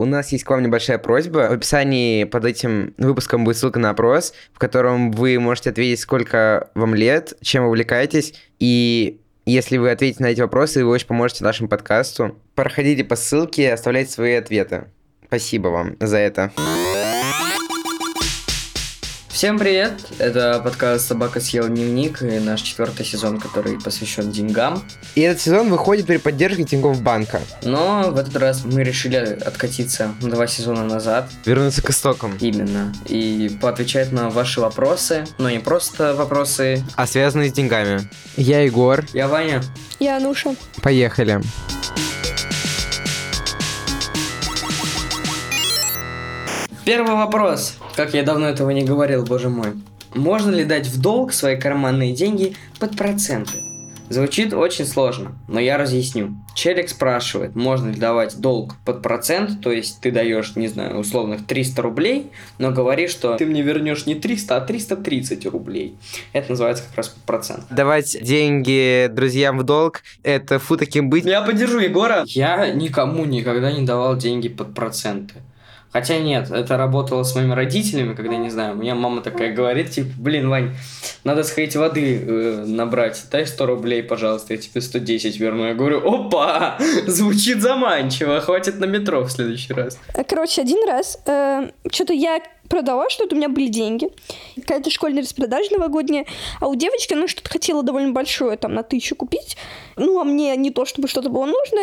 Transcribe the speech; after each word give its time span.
У 0.00 0.06
нас 0.06 0.32
есть 0.32 0.44
к 0.44 0.50
вам 0.50 0.62
небольшая 0.62 0.96
просьба. 0.96 1.48
В 1.50 1.52
описании 1.52 2.24
под 2.24 2.46
этим 2.46 2.94
выпуском 2.96 3.44
будет 3.44 3.58
ссылка 3.58 3.78
на 3.78 3.90
опрос, 3.90 4.32
в 4.54 4.58
котором 4.58 5.10
вы 5.10 5.38
можете 5.38 5.68
ответить, 5.68 6.00
сколько 6.00 6.70
вам 6.74 6.94
лет, 6.94 7.34
чем 7.42 7.64
вы 7.64 7.68
увлекаетесь, 7.68 8.32
и 8.58 9.20
если 9.44 9.76
вы 9.76 9.90
ответите 9.90 10.22
на 10.22 10.28
эти 10.28 10.40
вопросы, 10.40 10.86
вы 10.86 10.92
очень 10.92 11.06
поможете 11.06 11.44
нашему 11.44 11.68
подкасту. 11.68 12.34
Проходите 12.54 13.04
по 13.04 13.14
ссылке, 13.14 13.74
оставляйте 13.74 14.10
свои 14.10 14.36
ответы. 14.36 14.84
Спасибо 15.26 15.68
вам 15.68 15.96
за 16.00 16.16
это. 16.16 16.50
Всем 19.40 19.58
привет! 19.58 19.94
Это 20.18 20.60
подкаст 20.62 21.08
«Собака 21.08 21.40
съела 21.40 21.70
дневник» 21.70 22.20
и 22.20 22.38
наш 22.40 22.60
четвертый 22.60 23.06
сезон, 23.06 23.40
который 23.40 23.80
посвящен 23.80 24.30
деньгам. 24.30 24.82
И 25.14 25.22
этот 25.22 25.40
сезон 25.40 25.70
выходит 25.70 26.04
при 26.04 26.18
поддержке 26.18 26.64
Тинькофф 26.64 27.00
Банка. 27.00 27.40
Но 27.62 28.10
в 28.10 28.18
этот 28.18 28.36
раз 28.36 28.66
мы 28.66 28.84
решили 28.84 29.16
откатиться 29.16 30.10
два 30.20 30.46
сезона 30.46 30.84
назад. 30.84 31.30
Вернуться 31.46 31.80
к 31.80 31.88
истокам. 31.88 32.36
Именно. 32.38 32.92
И 33.06 33.56
поотвечать 33.62 34.12
на 34.12 34.28
ваши 34.28 34.60
вопросы, 34.60 35.24
но 35.38 35.48
не 35.48 35.58
просто 35.58 36.14
вопросы. 36.14 36.84
А 36.96 37.06
связанные 37.06 37.48
с 37.48 37.54
деньгами. 37.54 38.10
Я 38.36 38.60
Егор. 38.60 39.06
Я 39.14 39.26
Ваня. 39.26 39.62
Я 39.98 40.18
Ануша. 40.18 40.54
Поехали. 40.82 41.40
Первый 46.84 47.14
вопрос. 47.14 47.79
Как 47.96 48.14
я 48.14 48.22
давно 48.22 48.48
этого 48.48 48.70
не 48.70 48.84
говорил, 48.84 49.24
боже 49.24 49.48
мой. 49.48 49.72
Можно 50.14 50.50
ли 50.50 50.64
дать 50.64 50.86
в 50.86 51.00
долг 51.00 51.32
свои 51.32 51.56
карманные 51.56 52.12
деньги 52.12 52.56
под 52.78 52.96
проценты? 52.96 53.58
Звучит 54.10 54.52
очень 54.52 54.86
сложно, 54.86 55.38
но 55.46 55.60
я 55.60 55.78
разъясню. 55.78 56.34
Челик 56.56 56.88
спрашивает, 56.88 57.54
можно 57.54 57.90
ли 57.90 57.96
давать 57.96 58.40
долг 58.40 58.74
под 58.84 59.02
процент, 59.02 59.62
то 59.62 59.70
есть 59.70 60.00
ты 60.00 60.10
даешь, 60.10 60.56
не 60.56 60.66
знаю, 60.66 60.98
условных 60.98 61.46
300 61.46 61.80
рублей, 61.80 62.32
но 62.58 62.72
говоришь, 62.72 63.12
что 63.12 63.36
ты 63.36 63.46
мне 63.46 63.62
вернешь 63.62 64.06
не 64.06 64.16
300, 64.16 64.56
а 64.56 64.60
330 64.62 65.46
рублей. 65.46 65.96
Это 66.32 66.50
называется 66.50 66.82
как 66.88 66.96
раз 66.96 67.14
процент. 67.24 67.66
Давать 67.70 68.16
деньги 68.20 69.08
друзьям 69.12 69.58
в 69.58 69.62
долг, 69.62 70.02
это 70.24 70.58
фу 70.58 70.76
таким 70.76 71.08
быть. 71.08 71.24
Я 71.24 71.42
поддержу 71.42 71.78
Егора. 71.78 72.24
Я 72.26 72.72
никому 72.72 73.24
никогда 73.26 73.70
не 73.70 73.86
давал 73.86 74.16
деньги 74.16 74.48
под 74.48 74.74
проценты. 74.74 75.34
Хотя 75.92 76.18
нет, 76.18 76.50
это 76.50 76.76
работало 76.76 77.24
с 77.24 77.34
моими 77.34 77.52
родителями, 77.52 78.14
когда, 78.14 78.36
не 78.36 78.50
знаю, 78.50 78.74
у 78.74 78.76
меня 78.76 78.94
мама 78.94 79.22
такая 79.22 79.52
говорит, 79.52 79.90
типа, 79.90 80.10
блин, 80.18 80.48
Вань, 80.48 80.76
надо 81.24 81.42
сходить 81.42 81.74
воды 81.74 82.16
э, 82.16 82.64
набрать, 82.66 83.24
дай 83.30 83.46
100 83.46 83.66
рублей, 83.66 84.02
пожалуйста, 84.02 84.54
я 84.54 84.60
тебе 84.60 84.80
110 84.80 85.38
верну. 85.38 85.66
Я 85.66 85.74
говорю, 85.74 85.98
опа, 85.98 86.78
звучит 87.06 87.60
заманчиво, 87.60 88.40
хватит 88.40 88.78
на 88.78 88.84
метро 88.84 89.22
в 89.22 89.30
следующий 89.30 89.72
раз. 89.72 89.98
Короче, 90.28 90.62
один 90.62 90.86
раз, 90.86 91.18
э, 91.26 91.70
что-то 91.90 92.12
я 92.12 92.40
продала 92.68 93.10
что-то, 93.10 93.34
у 93.34 93.38
меня 93.38 93.48
были 93.48 93.66
деньги. 93.66 94.08
Какая-то 94.56 94.90
школьная 94.90 95.22
распродажа 95.22 95.70
новогодняя. 95.72 96.24
А 96.60 96.68
у 96.68 96.76
девочки 96.76 97.14
она 97.14 97.26
что-то 97.26 97.50
хотела 97.50 97.82
довольно 97.82 98.12
большое, 98.12 98.56
там, 98.56 98.74
на 98.74 98.84
тысячу 98.84 99.16
купить. 99.16 99.56
Ну, 99.96 100.20
а 100.20 100.24
мне 100.24 100.56
не 100.56 100.70
то, 100.70 100.86
чтобы 100.86 101.08
что-то 101.08 101.28
было 101.28 101.46
нужно. 101.46 101.80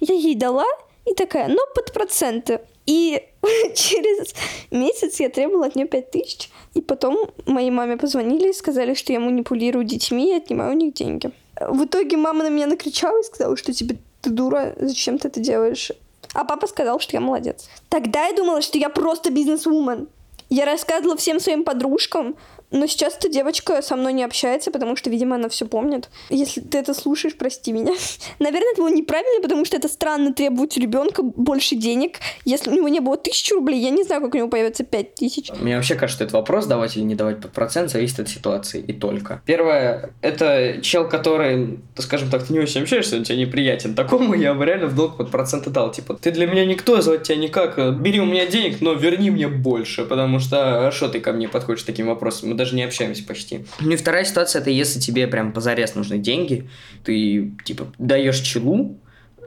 Я 0.00 0.14
ей 0.14 0.34
дала, 0.34 0.64
и 1.06 1.14
такая, 1.14 1.48
ну, 1.48 1.58
под 1.74 1.92
проценты. 1.92 2.60
И 2.86 3.22
через 3.74 4.34
месяц 4.70 5.20
я 5.20 5.28
требовала 5.28 5.66
от 5.66 5.76
нее 5.76 5.86
5 5.86 6.10
тысяч. 6.10 6.50
И 6.74 6.80
потом 6.80 7.30
моей 7.46 7.70
маме 7.70 7.96
позвонили 7.96 8.50
и 8.50 8.52
сказали, 8.52 8.94
что 8.94 9.12
я 9.12 9.20
манипулирую 9.20 9.84
детьми 9.84 10.30
и 10.30 10.36
отнимаю 10.36 10.72
у 10.72 10.76
них 10.76 10.94
деньги. 10.94 11.30
В 11.60 11.84
итоге 11.84 12.16
мама 12.16 12.44
на 12.44 12.48
меня 12.50 12.66
накричала 12.66 13.20
и 13.20 13.24
сказала, 13.24 13.56
что 13.56 13.72
тебе 13.72 13.96
ты 14.20 14.30
дура, 14.30 14.74
зачем 14.78 15.18
ты 15.18 15.28
это 15.28 15.40
делаешь? 15.40 15.92
А 16.34 16.44
папа 16.44 16.66
сказал, 16.66 17.00
что 17.00 17.16
я 17.16 17.20
молодец. 17.20 17.68
Тогда 17.88 18.26
я 18.26 18.32
думала, 18.32 18.62
что 18.62 18.78
я 18.78 18.88
просто 18.88 19.30
бизнес-вумен. 19.30 20.08
Я 20.48 20.64
рассказывала 20.64 21.16
всем 21.16 21.40
своим 21.40 21.64
подружкам, 21.64 22.36
но 22.70 22.86
сейчас 22.86 23.16
эта 23.16 23.28
девочка 23.28 23.82
со 23.82 23.96
мной 23.96 24.12
не 24.12 24.22
общается, 24.22 24.70
потому 24.70 24.96
что, 24.96 25.10
видимо, 25.10 25.36
она 25.36 25.48
все 25.48 25.66
помнит. 25.66 26.08
Если 26.28 26.60
ты 26.60 26.78
это 26.78 26.94
слушаешь, 26.94 27.36
прости 27.36 27.72
меня. 27.72 27.92
Наверное, 28.38 28.72
это 28.72 28.82
было 28.82 28.92
неправильно, 28.92 29.42
потому 29.42 29.64
что 29.64 29.76
это 29.76 29.88
странно 29.88 30.32
требовать 30.32 30.76
у 30.76 30.80
ребенка 30.80 31.22
больше 31.22 31.74
денег. 31.74 32.18
Если 32.44 32.70
у 32.70 32.74
него 32.74 32.88
не 32.88 33.00
было 33.00 33.16
тысячи 33.16 33.52
рублей, 33.52 33.80
я 33.80 33.90
не 33.90 34.04
знаю, 34.04 34.22
как 34.22 34.34
у 34.34 34.36
него 34.36 34.48
появится 34.48 34.84
пять 34.84 35.14
тысяч. 35.14 35.50
Мне 35.60 35.76
вообще 35.76 35.94
кажется, 35.94 36.16
что 36.16 36.24
этот 36.24 36.34
вопрос, 36.34 36.66
давать 36.66 36.96
или 36.96 37.02
не 37.02 37.14
давать 37.14 37.40
под 37.40 37.52
процент, 37.52 37.90
зависит 37.90 38.20
от 38.20 38.28
ситуации 38.28 38.80
и 38.80 38.92
только. 38.92 39.42
Первое, 39.46 40.10
это 40.20 40.78
чел, 40.82 41.08
который, 41.08 41.80
скажем 41.98 42.30
так, 42.30 42.46
ты 42.46 42.52
не 42.52 42.60
очень 42.60 42.82
общаешься, 42.82 43.16
он 43.16 43.24
тебе 43.24 43.38
неприятен. 43.38 43.94
Такому 43.94 44.34
я 44.34 44.54
бы 44.54 44.64
реально 44.64 44.86
в 44.86 44.94
долг 44.94 45.16
под 45.16 45.30
проценты 45.30 45.70
дал. 45.70 45.90
Типа, 45.90 46.14
ты 46.14 46.30
для 46.30 46.46
меня 46.46 46.64
никто, 46.64 47.00
звать 47.00 47.24
тебя 47.24 47.36
никак, 47.36 48.00
бери 48.00 48.20
у 48.20 48.26
меня 48.26 48.46
денег, 48.46 48.80
но 48.80 48.92
верни 48.92 49.30
мне 49.30 49.48
больше, 49.48 50.04
потому 50.04 50.38
что, 50.38 50.88
а 50.88 50.92
что 50.92 51.08
ты 51.08 51.20
ко 51.20 51.32
мне 51.32 51.48
подходишь 51.48 51.82
таким 51.82 52.06
вопросом? 52.06 52.59
Даже 52.60 52.76
не 52.76 52.82
общаемся 52.82 53.24
почти. 53.24 53.64
Ну 53.80 53.90
и 53.92 53.96
вторая 53.96 54.24
ситуация, 54.24 54.60
это 54.60 54.68
если 54.68 55.00
тебе 55.00 55.26
прям 55.26 55.52
позарез 55.52 55.94
нужны 55.94 56.18
деньги, 56.18 56.68
ты, 57.04 57.52
типа, 57.64 57.86
даешь 57.98 58.38
челу 58.40 58.98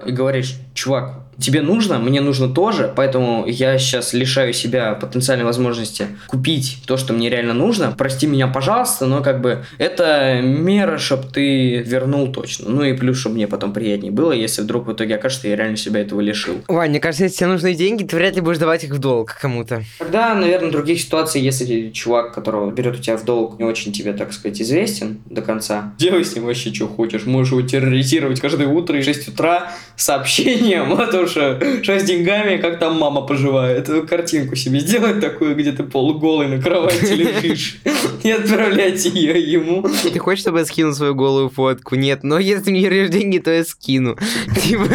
и 0.04 0.12
говоришь, 0.12 0.56
чувак, 0.74 1.22
тебе 1.40 1.62
нужно, 1.62 2.00
мне 2.00 2.22
нужно 2.22 2.50
тоже, 2.50 2.92
поэтому 2.96 3.46
я 3.48 3.78
сейчас 3.78 4.14
лишаю 4.14 4.54
себя 4.54 4.94
потенциальной 4.94 5.46
возможности 5.46 6.08
купить 6.28 6.78
то, 6.86 6.98
что 6.98 7.14
мне 7.14 7.30
реально 7.30 7.54
нужно. 7.54 7.94
Прости 7.98 8.28
меня, 8.28 8.48
пожалуйста, 8.48 9.06
но 9.06 9.22
как 9.22 9.42
бы 9.42 9.66
это 9.78 10.42
мера, 10.42 10.98
чтобы 10.98 11.28
ты 11.32 11.78
вернул 11.78 12.32
точно. 12.32 12.70
Ну 12.70 12.84
и 12.84 12.94
плюс, 12.94 13.20
чтобы 13.20 13.36
мне 13.36 13.48
потом 13.48 13.74
приятнее 13.74 14.12
было, 14.12 14.32
если 14.32 14.62
вдруг 14.62 14.88
в 14.88 14.94
итоге 14.94 15.16
окажется, 15.16 15.48
я 15.48 15.56
реально 15.56 15.78
себя 15.78 16.02
этого 16.02 16.22
лишил. 16.22 16.62
Вань, 16.68 16.90
мне 16.90 17.00
кажется, 17.00 17.24
если 17.24 17.38
тебе 17.38 17.48
нужны 17.48 17.74
деньги, 17.74 18.04
ты 18.04 18.16
вряд 18.16 18.36
ли 18.36 18.42
будешь 18.42 18.58
давать 18.58 18.84
их 18.84 18.92
в 18.92 19.00
долг 19.00 19.36
кому-то. 19.40 19.84
Тогда, 20.00 20.34
наверное, 20.36 20.70
в 20.70 20.72
других 20.72 21.02
ситуациях, 21.02 21.44
если 21.44 21.90
чувак, 21.90 22.34
которого 22.34 22.72
берет 22.72 22.96
у 22.96 23.02
тебя 23.02 23.18
в 23.18 23.26
долг, 23.26 23.60
не 23.60 23.66
очень 23.66 23.92
тебе, 23.92 24.14
так 24.14 24.34
сказать, 24.34 24.62
известен 24.62 25.22
до 25.26 25.42
конца, 25.42 25.94
делай 25.98 26.24
с 26.24 26.36
ним 26.36 26.46
вообще 26.46 26.74
что 26.74 26.88
хочешь. 26.88 27.26
Можешь 27.26 27.54
его 27.54 27.62
терроризировать 27.62 28.40
каждое 28.40 28.68
утро 28.68 28.98
и 28.98 29.02
6 29.02 29.30
утра 29.30 29.72
сообщением 29.96 30.94
о 30.94 31.06
том, 31.08 31.23
что, 31.28 31.60
что 31.84 32.00
с 32.00 32.04
деньгами, 32.04 32.58
как 32.58 32.80
там 32.80 32.98
мама 32.98 33.22
поживает. 33.22 33.90
Картинку 34.10 34.56
себе 34.56 34.80
сделать 34.80 35.20
такую, 35.20 35.56
где 35.56 35.72
ты 35.72 35.84
полуголый 35.84 36.48
на 36.48 36.62
кровати 36.62 37.14
лежишь, 37.14 37.80
и 38.24 38.32
отправлять 38.32 39.06
ее 39.06 39.40
ему. 39.40 39.84
Ты 40.04 40.20
хочешь, 40.20 40.42
чтобы 40.42 40.60
я 40.60 40.66
скинул 40.66 40.94
свою 40.94 41.16
голую 41.16 41.50
фотку? 41.50 41.96
Нет, 41.96 42.24
но 42.24 42.40
если 42.40 42.72
мне 42.72 42.90
режь 42.90 43.10
деньги, 43.10 43.40
то 43.40 43.52
я 43.52 43.64
скину. 43.64 44.18
Типа, 44.62 44.86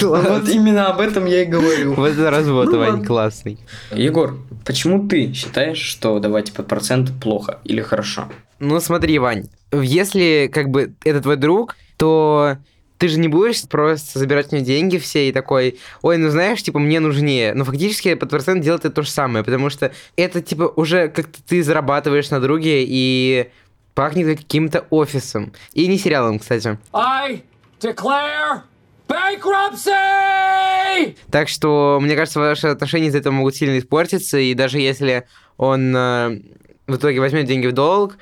вот 0.00 0.48
именно 0.48 0.88
об 0.88 1.00
этом 1.00 1.26
я 1.26 1.42
и 1.42 1.46
говорю. 1.46 1.94
Вот 1.94 2.10
это 2.10 2.30
развод, 2.30 2.70
ну 2.72 2.78
Вань, 2.78 3.04
классный. 3.04 3.58
Егор, 3.92 4.36
почему 4.64 5.08
ты 5.08 5.32
считаешь, 5.32 5.78
что 5.78 6.18
давать 6.18 6.52
под 6.52 6.66
процент 6.66 7.10
плохо 7.20 7.58
или 7.64 7.80
хорошо? 7.80 8.28
Ну 8.58 8.80
смотри, 8.80 9.18
Вань, 9.18 9.48
если 9.72 10.50
как 10.52 10.68
бы 10.68 10.92
это 11.04 11.20
твой 11.20 11.36
друг, 11.36 11.76
то 11.96 12.56
ты 13.00 13.08
же 13.08 13.18
не 13.18 13.28
будешь 13.28 13.66
просто 13.66 14.18
забирать 14.18 14.52
у 14.52 14.56
него 14.56 14.66
деньги 14.66 14.98
все 14.98 15.30
и 15.30 15.32
такой, 15.32 15.78
ой, 16.02 16.18
ну 16.18 16.28
знаешь, 16.28 16.62
типа, 16.62 16.78
мне 16.78 17.00
нужнее. 17.00 17.54
Но 17.54 17.64
фактически 17.64 18.12
под 18.12 18.28
процент 18.28 18.62
делать 18.62 18.84
это 18.84 18.96
то 18.96 19.02
же 19.02 19.08
самое, 19.08 19.42
потому 19.42 19.70
что 19.70 19.90
это, 20.16 20.42
типа, 20.42 20.70
уже 20.76 21.08
как-то 21.08 21.42
ты 21.42 21.62
зарабатываешь 21.62 22.28
на 22.28 22.40
друге 22.40 22.84
и 22.86 23.50
пахнет 23.94 24.36
каким-то 24.36 24.84
офисом. 24.90 25.54
И 25.72 25.86
не 25.86 25.96
сериалом, 25.96 26.40
кстати. 26.40 26.78
I 26.92 27.42
declare 27.80 28.64
bankruptcy! 29.08 31.16
Так 31.30 31.48
что, 31.48 32.00
мне 32.02 32.14
кажется, 32.14 32.38
ваши 32.38 32.66
отношения 32.66 33.06
из-за 33.06 33.18
этого 33.18 33.32
могут 33.32 33.56
сильно 33.56 33.78
испортиться, 33.78 34.38
и 34.38 34.52
даже 34.52 34.78
если 34.78 35.26
он 35.56 35.96
э, 35.96 36.42
в 36.86 36.96
итоге 36.96 37.20
возьмет 37.20 37.46
деньги 37.46 37.66
в 37.66 37.72
долг, 37.72 38.18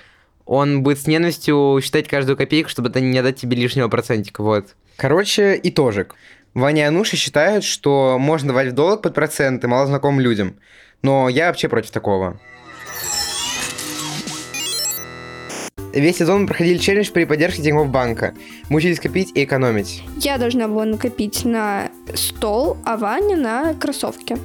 он 0.48 0.82
будет 0.82 0.98
с 0.98 1.06
ненавистью 1.06 1.78
считать 1.82 2.08
каждую 2.08 2.36
копейку, 2.36 2.70
чтобы 2.70 2.88
это 2.88 3.00
не 3.00 3.22
дать 3.22 3.36
тебе 3.36 3.54
лишнего 3.54 3.88
процентика, 3.88 4.42
вот. 4.42 4.74
Короче, 4.96 5.60
итожик. 5.62 6.14
Ваня 6.54 6.84
и 6.84 6.86
Ануша 6.86 7.16
считают, 7.16 7.64
что 7.64 8.16
можно 8.18 8.48
давать 8.48 8.68
в 8.68 8.72
долг 8.72 9.02
под 9.02 9.14
проценты 9.14 9.68
малознакомым 9.68 10.20
людям. 10.20 10.54
Но 11.02 11.28
я 11.28 11.48
вообще 11.48 11.68
против 11.68 11.90
такого. 11.90 12.40
Весь 15.92 16.16
сезон 16.16 16.42
мы 16.42 16.46
проходили 16.46 16.78
челлендж 16.78 17.10
при 17.10 17.24
поддержке 17.24 17.62
Тинькофф 17.62 17.88
банка. 17.88 18.34
Мы 18.70 18.78
учились 18.78 19.00
копить 19.00 19.32
и 19.34 19.44
экономить. 19.44 20.02
Я 20.16 20.38
должна 20.38 20.66
была 20.66 20.86
накопить 20.86 21.44
на 21.44 21.87
стол, 22.14 22.76
а 22.84 22.96
Ваня 22.96 23.36
на 23.36 23.74
кроссовки. 23.74 24.38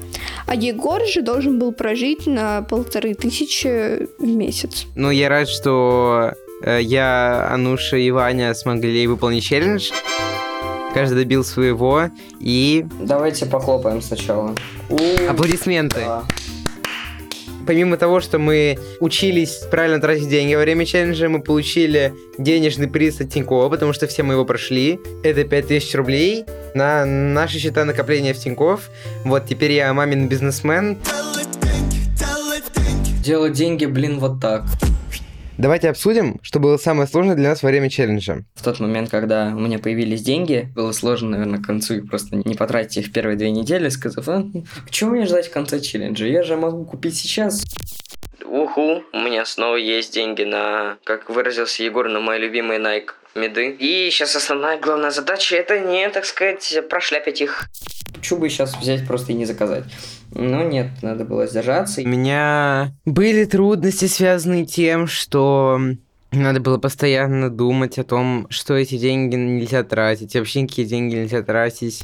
А 0.46 0.56
Егор 0.56 1.02
же 1.08 1.22
должен 1.22 1.60
был 1.60 1.72
прожить 1.72 2.28
на 2.28 2.62
полторы 2.62 3.14
тысячи 3.14 4.08
в 4.20 4.26
месяц. 4.26 4.86
Ну, 4.96 5.10
я 5.12 5.30
рад, 5.30 5.48
что 5.48 6.34
э, 6.64 6.80
я, 6.82 7.50
Ануша 7.52 7.98
и 7.98 8.12
Ваня 8.12 8.54
смогли 8.54 9.08
выполнить 9.08 9.44
челлендж. 9.44 9.92
Каждый 10.94 11.16
добил 11.24 11.44
своего 11.44 12.10
и... 12.40 12.86
Давайте 13.00 13.48
похлопаем 13.48 14.02
сначала. 14.02 14.54
Аплодисменты. 15.28 16.02
Да. 16.02 16.24
Помимо 17.66 17.98
того, 17.98 18.20
что 18.20 18.40
мы 18.40 18.78
учились 19.00 19.62
правильно 19.72 20.02
тратить 20.02 20.30
деньги 20.30 20.54
во 20.54 20.62
время 20.62 20.86
челленджа, 20.86 21.30
мы 21.30 21.42
получили 21.42 22.14
денежный 22.38 22.88
приз 22.88 23.22
от 23.22 23.30
Тинькова, 23.30 23.70
потому 23.70 23.94
что 23.94 24.08
все 24.08 24.24
мы 24.24 24.34
его 24.34 24.44
прошли. 24.46 25.00
Это 25.24 25.44
5000 25.44 25.96
рублей 25.96 26.46
на 26.74 27.06
наши 27.06 27.60
счета 27.60 27.86
накопления 27.86 28.34
в 28.34 28.38
Тиньков. 28.38 28.90
Вот 29.24 29.46
теперь 29.48 29.72
я 29.72 29.94
мамин 29.94 30.28
бизнесмен. 30.28 30.98
Делать 33.24 33.54
деньги, 33.54 33.86
блин, 33.86 34.20
вот 34.20 34.42
так. 34.42 34.66
Давайте 35.58 35.90
обсудим, 35.90 36.40
что 36.42 36.60
было 36.60 36.78
самое 36.78 37.08
сложное 37.08 37.36
для 37.36 37.50
нас 37.50 37.62
во 37.62 37.70
время 37.70 37.90
челленджа. 37.90 38.44
В 38.56 38.64
тот 38.64 38.80
момент, 38.80 39.10
когда 39.12 39.54
у 39.56 39.60
меня 39.60 39.78
появились 39.78 40.24
деньги, 40.24 40.68
было 40.76 40.92
сложно, 40.92 41.30
наверное, 41.30 41.60
к 41.60 41.66
концу 41.66 41.96
их 41.96 42.10
просто 42.10 42.38
не 42.38 42.56
потратить 42.56 42.98
их 42.98 43.14
первые 43.14 43.38
две 43.38 43.52
недели, 43.52 43.90
сказав, 43.90 44.28
а, 44.28 44.46
чего 44.90 45.12
мне 45.12 45.26
ждать 45.26 45.52
конца 45.52 45.80
челленджа? 45.80 46.26
Я 46.26 46.42
же 46.42 46.58
могу 46.58 46.86
купить 46.86 47.16
сейчас. 47.16 47.64
Уху, 48.44 49.04
у 49.14 49.20
меня 49.20 49.46
снова 49.46 49.76
есть 49.76 50.14
деньги 50.14 50.44
на, 50.44 50.98
как 51.04 51.30
выразился 51.30 51.84
Егор, 51.84 52.10
на 52.10 52.20
мои 52.20 52.40
любимые 52.40 52.80
Nike 52.80 53.12
меды. 53.36 53.72
И 53.72 54.10
сейчас 54.12 54.36
основная 54.36 54.80
главная 54.80 55.12
задача 55.12 55.56
это 55.56 55.80
не, 55.80 56.10
так 56.10 56.26
сказать, 56.26 56.80
прошляпить 56.90 57.42
их. 57.42 57.70
Чего 58.22 58.40
бы 58.40 58.50
сейчас 58.50 58.76
взять 58.76 59.06
просто 59.08 59.32
и 59.34 59.36
не 59.36 59.46
заказать. 59.46 59.84
Но 60.36 60.64
нет, 60.64 60.88
надо 61.02 61.26
было 61.26 61.48
сдержаться. 61.48 62.02
У 62.02 62.08
меня 62.08 62.94
были 63.06 63.46
трудности, 63.46 64.06
связанные 64.06 64.66
тем, 64.66 65.08
что 65.08 65.80
надо 66.32 66.60
было 66.60 66.78
постоянно 66.78 67.50
думать 67.50 68.00
о 68.00 68.04
том, 68.04 68.48
что 68.50 68.74
эти 68.76 68.98
деньги 68.98 69.36
нельзя 69.36 69.84
тратить, 69.84 70.36
вообще 70.36 70.62
никакие 70.62 70.88
деньги 70.88 71.16
нельзя 71.16 71.44
тратить. 71.44 72.02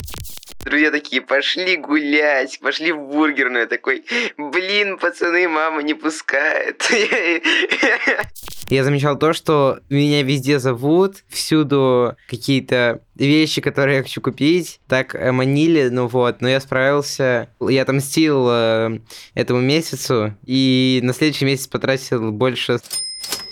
Друзья 0.65 0.91
такие, 0.91 1.21
пошли 1.21 1.77
гулять, 1.77 2.59
пошли 2.59 2.91
в 2.91 2.99
бургерную. 2.99 3.67
Такой, 3.67 4.03
блин, 4.37 4.97
пацаны, 4.97 5.47
мама 5.47 5.81
не 5.81 5.93
пускает. 5.93 6.87
Я 8.69 8.83
замечал 8.83 9.17
то, 9.17 9.33
что 9.33 9.79
меня 9.89 10.21
везде 10.21 10.59
зовут, 10.59 11.23
всюду 11.27 12.15
какие-то 12.29 13.01
вещи, 13.15 13.61
которые 13.61 13.97
я 13.97 14.03
хочу 14.03 14.21
купить, 14.21 14.79
так 14.87 15.15
манили, 15.15 15.89
ну 15.89 16.07
вот, 16.07 16.41
но 16.41 16.49
я 16.49 16.59
справился, 16.59 17.49
я 17.59 17.81
отомстил 17.81 18.47
э, 18.47 18.99
этому 19.33 19.59
месяцу, 19.59 20.35
и 20.45 20.99
на 21.01 21.13
следующий 21.13 21.45
месяц 21.45 21.65
потратил 21.65 22.31
больше 22.31 22.79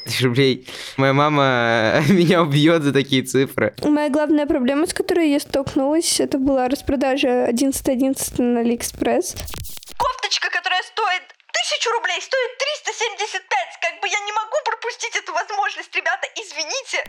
тысяч 0.07 0.23
рублей. 0.23 0.67
Моя 0.97 1.13
мама 1.13 2.01
меня 2.09 2.41
убьет 2.41 2.83
за 2.83 2.93
такие 2.93 3.23
цифры. 3.23 3.73
Моя 3.83 4.09
главная 4.09 4.45
проблема, 4.45 4.87
с 4.87 4.93
которой 4.93 5.29
я 5.29 5.39
столкнулась, 5.39 6.19
это 6.19 6.37
была 6.37 6.67
распродажа 6.67 7.49
11.11 7.49 8.41
на 8.41 8.59
Алиэкспресс. 8.61 9.35
Кофточка, 9.97 10.49
которая 10.49 10.81
стоит 10.83 11.26
тысячу 11.57 11.89
рублей, 11.91 12.19
стоит 12.21 12.51
375. 12.85 13.43
Как 13.81 14.01
бы 14.01 14.07
я 14.07 14.19
не 14.25 14.33
могу 14.33 14.57
пропустить 14.65 15.15
эту 15.15 15.33
возможность, 15.33 15.93
ребята, 15.95 16.27
извините. 16.35 16.99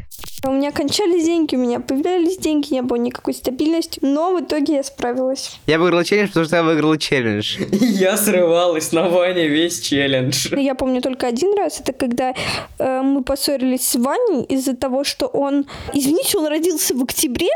У 0.47 0.53
меня 0.53 0.71
кончались 0.71 1.25
деньги, 1.25 1.57
у 1.57 1.59
меня 1.59 1.81
появлялись 1.81 2.39
деньги, 2.39 2.73
не 2.73 2.83
было 2.83 2.97
никакой 2.97 3.35
стабильности, 3.35 3.99
но 4.03 4.37
в 4.37 4.41
итоге 4.41 4.77
я 4.77 4.83
справилась. 4.85 5.59
Я 5.67 5.79
выиграла 5.79 6.05
челлендж, 6.05 6.29
потому 6.29 6.47
что 6.47 6.57
я 6.57 6.63
выиграла 6.63 6.97
челлендж. 6.97 7.59
Я 7.71 8.17
срывалась 8.17 8.93
на 8.93 9.09
Ване 9.09 9.49
весь 9.49 9.81
челлендж. 9.81 10.55
Я 10.57 10.75
помню 10.75 11.03
только 11.03 11.27
один 11.27 11.57
раз, 11.59 11.81
это 11.81 11.93
когда 11.93 12.35
э, 12.79 13.01
мы 13.03 13.25
поссорились 13.25 13.87
с 13.89 13.97
Ваней 13.97 14.45
из-за 14.45 14.77
того, 14.77 15.03
что 15.03 15.27
он, 15.27 15.67
извините, 15.93 16.39
он 16.39 16.47
родился 16.47 16.95
в 16.95 17.03
октябре, 17.03 17.51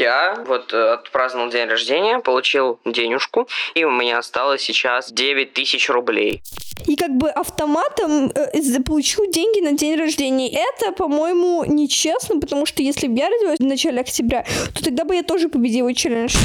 я 0.00 0.42
вот 0.46 0.72
э, 0.72 0.92
отпраздновал 0.94 1.50
день 1.50 1.68
рождения, 1.68 2.18
получил 2.20 2.80
денежку, 2.84 3.48
и 3.74 3.84
у 3.84 3.90
меня 3.90 4.18
осталось 4.18 4.62
сейчас 4.62 5.12
9 5.12 5.52
тысяч 5.52 5.88
рублей. 5.88 6.42
И 6.86 6.96
как 6.96 7.10
бы 7.16 7.28
автоматом 7.30 8.30
э, 8.34 8.82
получил 8.84 9.30
деньги 9.30 9.60
на 9.60 9.72
день 9.72 9.98
рождения. 9.98 10.50
Это, 10.50 10.92
по-моему, 10.92 11.64
нечестно, 11.64 12.40
потому 12.40 12.66
что 12.66 12.82
если 12.82 13.08
бы 13.08 13.18
я 13.18 13.28
родилась 13.28 13.58
в 13.58 13.64
начале 13.64 14.00
октября, 14.00 14.44
то 14.74 14.84
тогда 14.84 15.04
бы 15.04 15.14
я 15.14 15.22
тоже 15.22 15.48
победила 15.48 15.92
челлендж. 15.94 16.36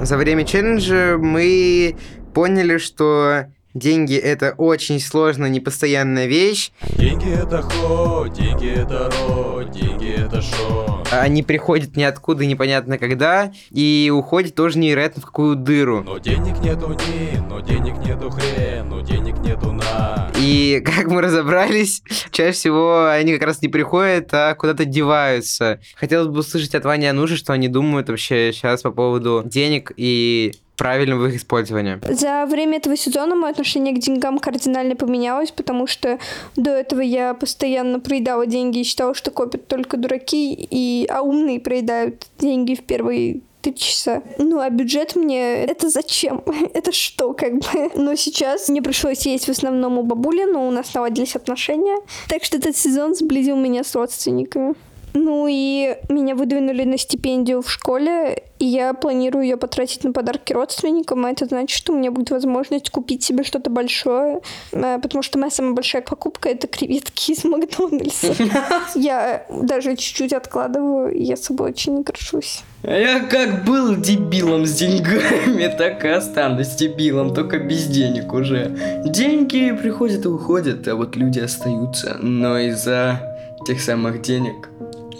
За 0.00 0.16
время 0.16 0.44
челленджа 0.44 1.16
мы 1.18 1.96
поняли, 2.34 2.78
что 2.78 3.46
Деньги 3.74 4.16
это 4.16 4.54
очень 4.56 4.98
сложная, 4.98 5.50
непостоянная 5.50 6.26
вещь. 6.26 6.72
Деньги 6.96 7.30
это 7.30 7.60
хо, 7.60 8.26
деньги 8.26 8.70
это 8.70 9.10
ро, 9.10 9.62
деньги 9.62 10.10
это 10.10 10.40
шо. 10.40 11.04
Они 11.10 11.42
приходят 11.42 11.96
ниоткуда, 11.96 12.46
непонятно 12.46 12.98
когда, 12.98 13.52
и 13.70 14.10
уходят 14.14 14.54
тоже 14.54 14.78
невероятно 14.78 15.22
в 15.22 15.26
какую 15.26 15.56
дыру. 15.56 16.02
Но 16.02 16.18
денег 16.18 16.58
нету 16.60 16.88
ни, 16.88 17.38
но 17.48 17.60
денег 17.60 17.98
нету 17.98 18.30
хрен, 18.30 18.88
но 18.88 19.00
денег 19.00 19.38
нету 19.38 19.72
на. 19.72 20.30
И 20.38 20.82
как 20.84 21.06
мы 21.06 21.20
разобрались, 21.20 22.02
чаще 22.30 22.52
всего 22.52 23.06
они 23.06 23.34
как 23.34 23.42
раз 23.42 23.60
не 23.62 23.68
приходят, 23.68 24.28
а 24.32 24.54
куда-то 24.54 24.86
деваются. 24.86 25.80
Хотелось 25.94 26.28
бы 26.28 26.40
услышать 26.40 26.74
от 26.74 26.84
Вани 26.84 27.06
Ануши, 27.06 27.36
что 27.36 27.52
они 27.52 27.68
думают 27.68 28.08
вообще 28.08 28.50
сейчас 28.52 28.82
по 28.82 28.90
поводу 28.90 29.42
денег 29.44 29.92
и 29.96 30.54
правильного 30.78 31.26
их 31.26 31.36
использования. 31.36 32.00
За 32.08 32.46
время 32.46 32.78
этого 32.78 32.96
сезона 32.96 33.34
мое 33.34 33.50
отношение 33.50 33.94
к 33.94 33.98
деньгам 33.98 34.38
кардинально 34.38 34.94
поменялось, 34.96 35.50
потому 35.50 35.86
что 35.86 36.18
до 36.56 36.70
этого 36.70 37.00
я 37.00 37.34
постоянно 37.34 38.00
проедала 38.00 38.46
деньги 38.46 38.78
и 38.78 38.84
считала, 38.84 39.12
что 39.14 39.30
копят 39.30 39.66
только 39.66 39.96
дураки, 39.96 40.54
и, 40.54 41.06
а 41.10 41.22
умные 41.22 41.60
проедают 41.60 42.26
деньги 42.38 42.74
в 42.74 42.84
первые 42.84 43.40
три 43.60 43.74
часа. 43.74 44.22
Ну, 44.38 44.60
а 44.60 44.70
бюджет 44.70 45.16
мне... 45.16 45.64
Это 45.64 45.90
зачем? 45.90 46.42
это 46.74 46.92
что, 46.92 47.32
как 47.32 47.54
бы? 47.54 47.90
Но 47.96 48.14
сейчас 48.14 48.68
мне 48.68 48.80
пришлось 48.80 49.26
есть 49.26 49.46
в 49.46 49.50
основном 49.50 49.98
у 49.98 50.02
бабули, 50.04 50.44
но 50.44 50.66
у 50.66 50.70
нас 50.70 50.94
наладились 50.94 51.34
отношения. 51.34 51.96
Так 52.28 52.44
что 52.44 52.56
этот 52.56 52.76
сезон 52.76 53.16
сблизил 53.16 53.56
меня 53.56 53.82
с 53.82 53.94
родственниками. 53.94 54.74
Ну 55.20 55.48
и 55.50 55.96
меня 56.08 56.36
выдвинули 56.36 56.84
на 56.84 56.96
стипендию 56.96 57.60
в 57.60 57.68
школе, 57.68 58.44
и 58.60 58.64
я 58.64 58.94
планирую 58.94 59.42
ее 59.42 59.56
потратить 59.56 60.04
на 60.04 60.12
подарки 60.12 60.52
родственникам, 60.52 61.26
а 61.26 61.30
это 61.30 61.46
значит, 61.46 61.76
что 61.76 61.92
у 61.92 61.96
меня 61.96 62.12
будет 62.12 62.30
возможность 62.30 62.90
купить 62.90 63.24
себе 63.24 63.42
что-то 63.42 63.68
большое, 63.68 64.40
а, 64.72 64.98
потому 65.00 65.22
что 65.22 65.38
моя 65.38 65.50
самая 65.50 65.72
большая 65.72 66.02
покупка— 66.02 66.48
это 66.50 66.68
креветки 66.68 67.32
из 67.32 67.42
Макдональдса. 67.42 68.32
Я 68.94 69.44
даже 69.50 69.96
чуть-чуть 69.96 70.32
откладываю, 70.32 71.12
и 71.12 71.22
я 71.22 71.36
собой 71.36 71.70
очень 71.70 71.96
не 71.96 72.02
горжусь. 72.02 72.62
А 72.82 72.96
я 72.96 73.20
как 73.20 73.64
был 73.64 73.96
дебилом 73.96 74.66
с 74.66 74.74
деньгами, 74.74 75.74
так 75.78 76.04
и 76.04 76.08
останусь 76.08 76.76
дебилом, 76.76 77.34
только 77.34 77.58
без 77.58 77.86
денег 77.86 78.32
уже. 78.32 79.02
Деньги 79.04 79.72
приходят 79.72 80.24
и 80.24 80.28
уходят, 80.28 80.86
а 80.86 80.94
вот 80.94 81.16
люди 81.16 81.40
остаются. 81.40 82.18
Но 82.20 82.58
из-за 82.58 83.20
тех 83.66 83.80
самых 83.80 84.22
денег 84.22 84.68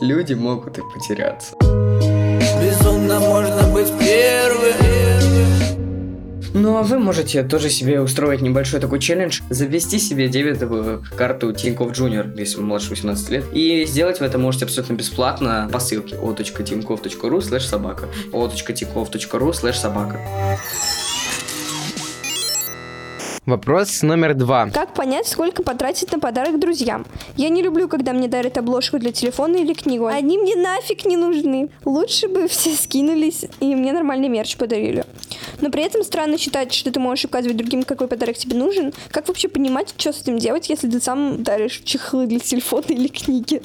люди 0.00 0.34
могут 0.34 0.78
и 0.78 0.82
потеряться. 0.82 1.54
Безумно 2.60 3.20
можно 3.20 3.62
быть 3.72 3.92
первым. 3.98 4.98
Ну 6.54 6.76
а 6.76 6.82
вы 6.82 6.98
можете 6.98 7.42
тоже 7.44 7.70
себе 7.70 8.00
устроить 8.00 8.40
небольшой 8.40 8.80
такой 8.80 8.98
челлендж, 8.98 9.42
завести 9.50 9.98
себе 9.98 10.28
дебетовую 10.28 11.04
карту 11.16 11.52
Тинькофф 11.52 11.92
Junior, 11.92 12.36
если 12.36 12.56
вы 12.56 12.64
младше 12.64 12.90
18 12.90 13.30
лет, 13.30 13.44
и 13.52 13.84
сделать 13.86 14.18
вы 14.18 14.26
это 14.26 14.38
можете 14.38 14.64
абсолютно 14.64 14.94
бесплатно 14.94 15.68
по 15.72 15.78
ссылке 15.78 16.16
o.tinkoff.ru 16.16 17.40
слэш 17.42 17.64
собака 17.64 18.08
o.tinkoff.ru 18.32 19.52
слэш 19.52 19.78
собака. 19.78 20.20
Вопрос 23.48 24.02
номер 24.02 24.34
два. 24.34 24.68
Как 24.68 24.92
понять, 24.92 25.26
сколько 25.26 25.62
потратить 25.62 26.12
на 26.12 26.18
подарок 26.18 26.60
друзьям? 26.60 27.06
Я 27.34 27.48
не 27.48 27.62
люблю, 27.62 27.88
когда 27.88 28.12
мне 28.12 28.28
дарят 28.28 28.58
обложку 28.58 28.98
для 28.98 29.10
телефона 29.10 29.56
или 29.56 29.72
книгу. 29.72 30.04
Они 30.04 30.36
мне 30.36 30.54
нафиг 30.54 31.06
не 31.06 31.16
нужны. 31.16 31.70
Лучше 31.86 32.28
бы 32.28 32.46
все 32.46 32.74
скинулись 32.74 33.46
и 33.60 33.74
мне 33.74 33.94
нормальный 33.94 34.28
мерч 34.28 34.58
подарили. 34.58 35.06
Но 35.62 35.70
при 35.70 35.82
этом 35.82 36.04
странно 36.04 36.36
считать, 36.36 36.74
что 36.74 36.92
ты 36.92 37.00
можешь 37.00 37.24
указывать 37.24 37.56
другим, 37.56 37.84
какой 37.84 38.06
подарок 38.06 38.36
тебе 38.36 38.54
нужен. 38.54 38.92
Как 39.10 39.28
вообще 39.28 39.48
понимать, 39.48 39.94
что 39.96 40.12
с 40.12 40.20
этим 40.20 40.36
делать, 40.36 40.68
если 40.68 40.90
ты 40.90 41.00
сам 41.00 41.42
даришь 41.42 41.80
чехлы 41.86 42.26
для 42.26 42.40
телефона 42.40 42.84
или 42.88 43.08
книги? 43.08 43.62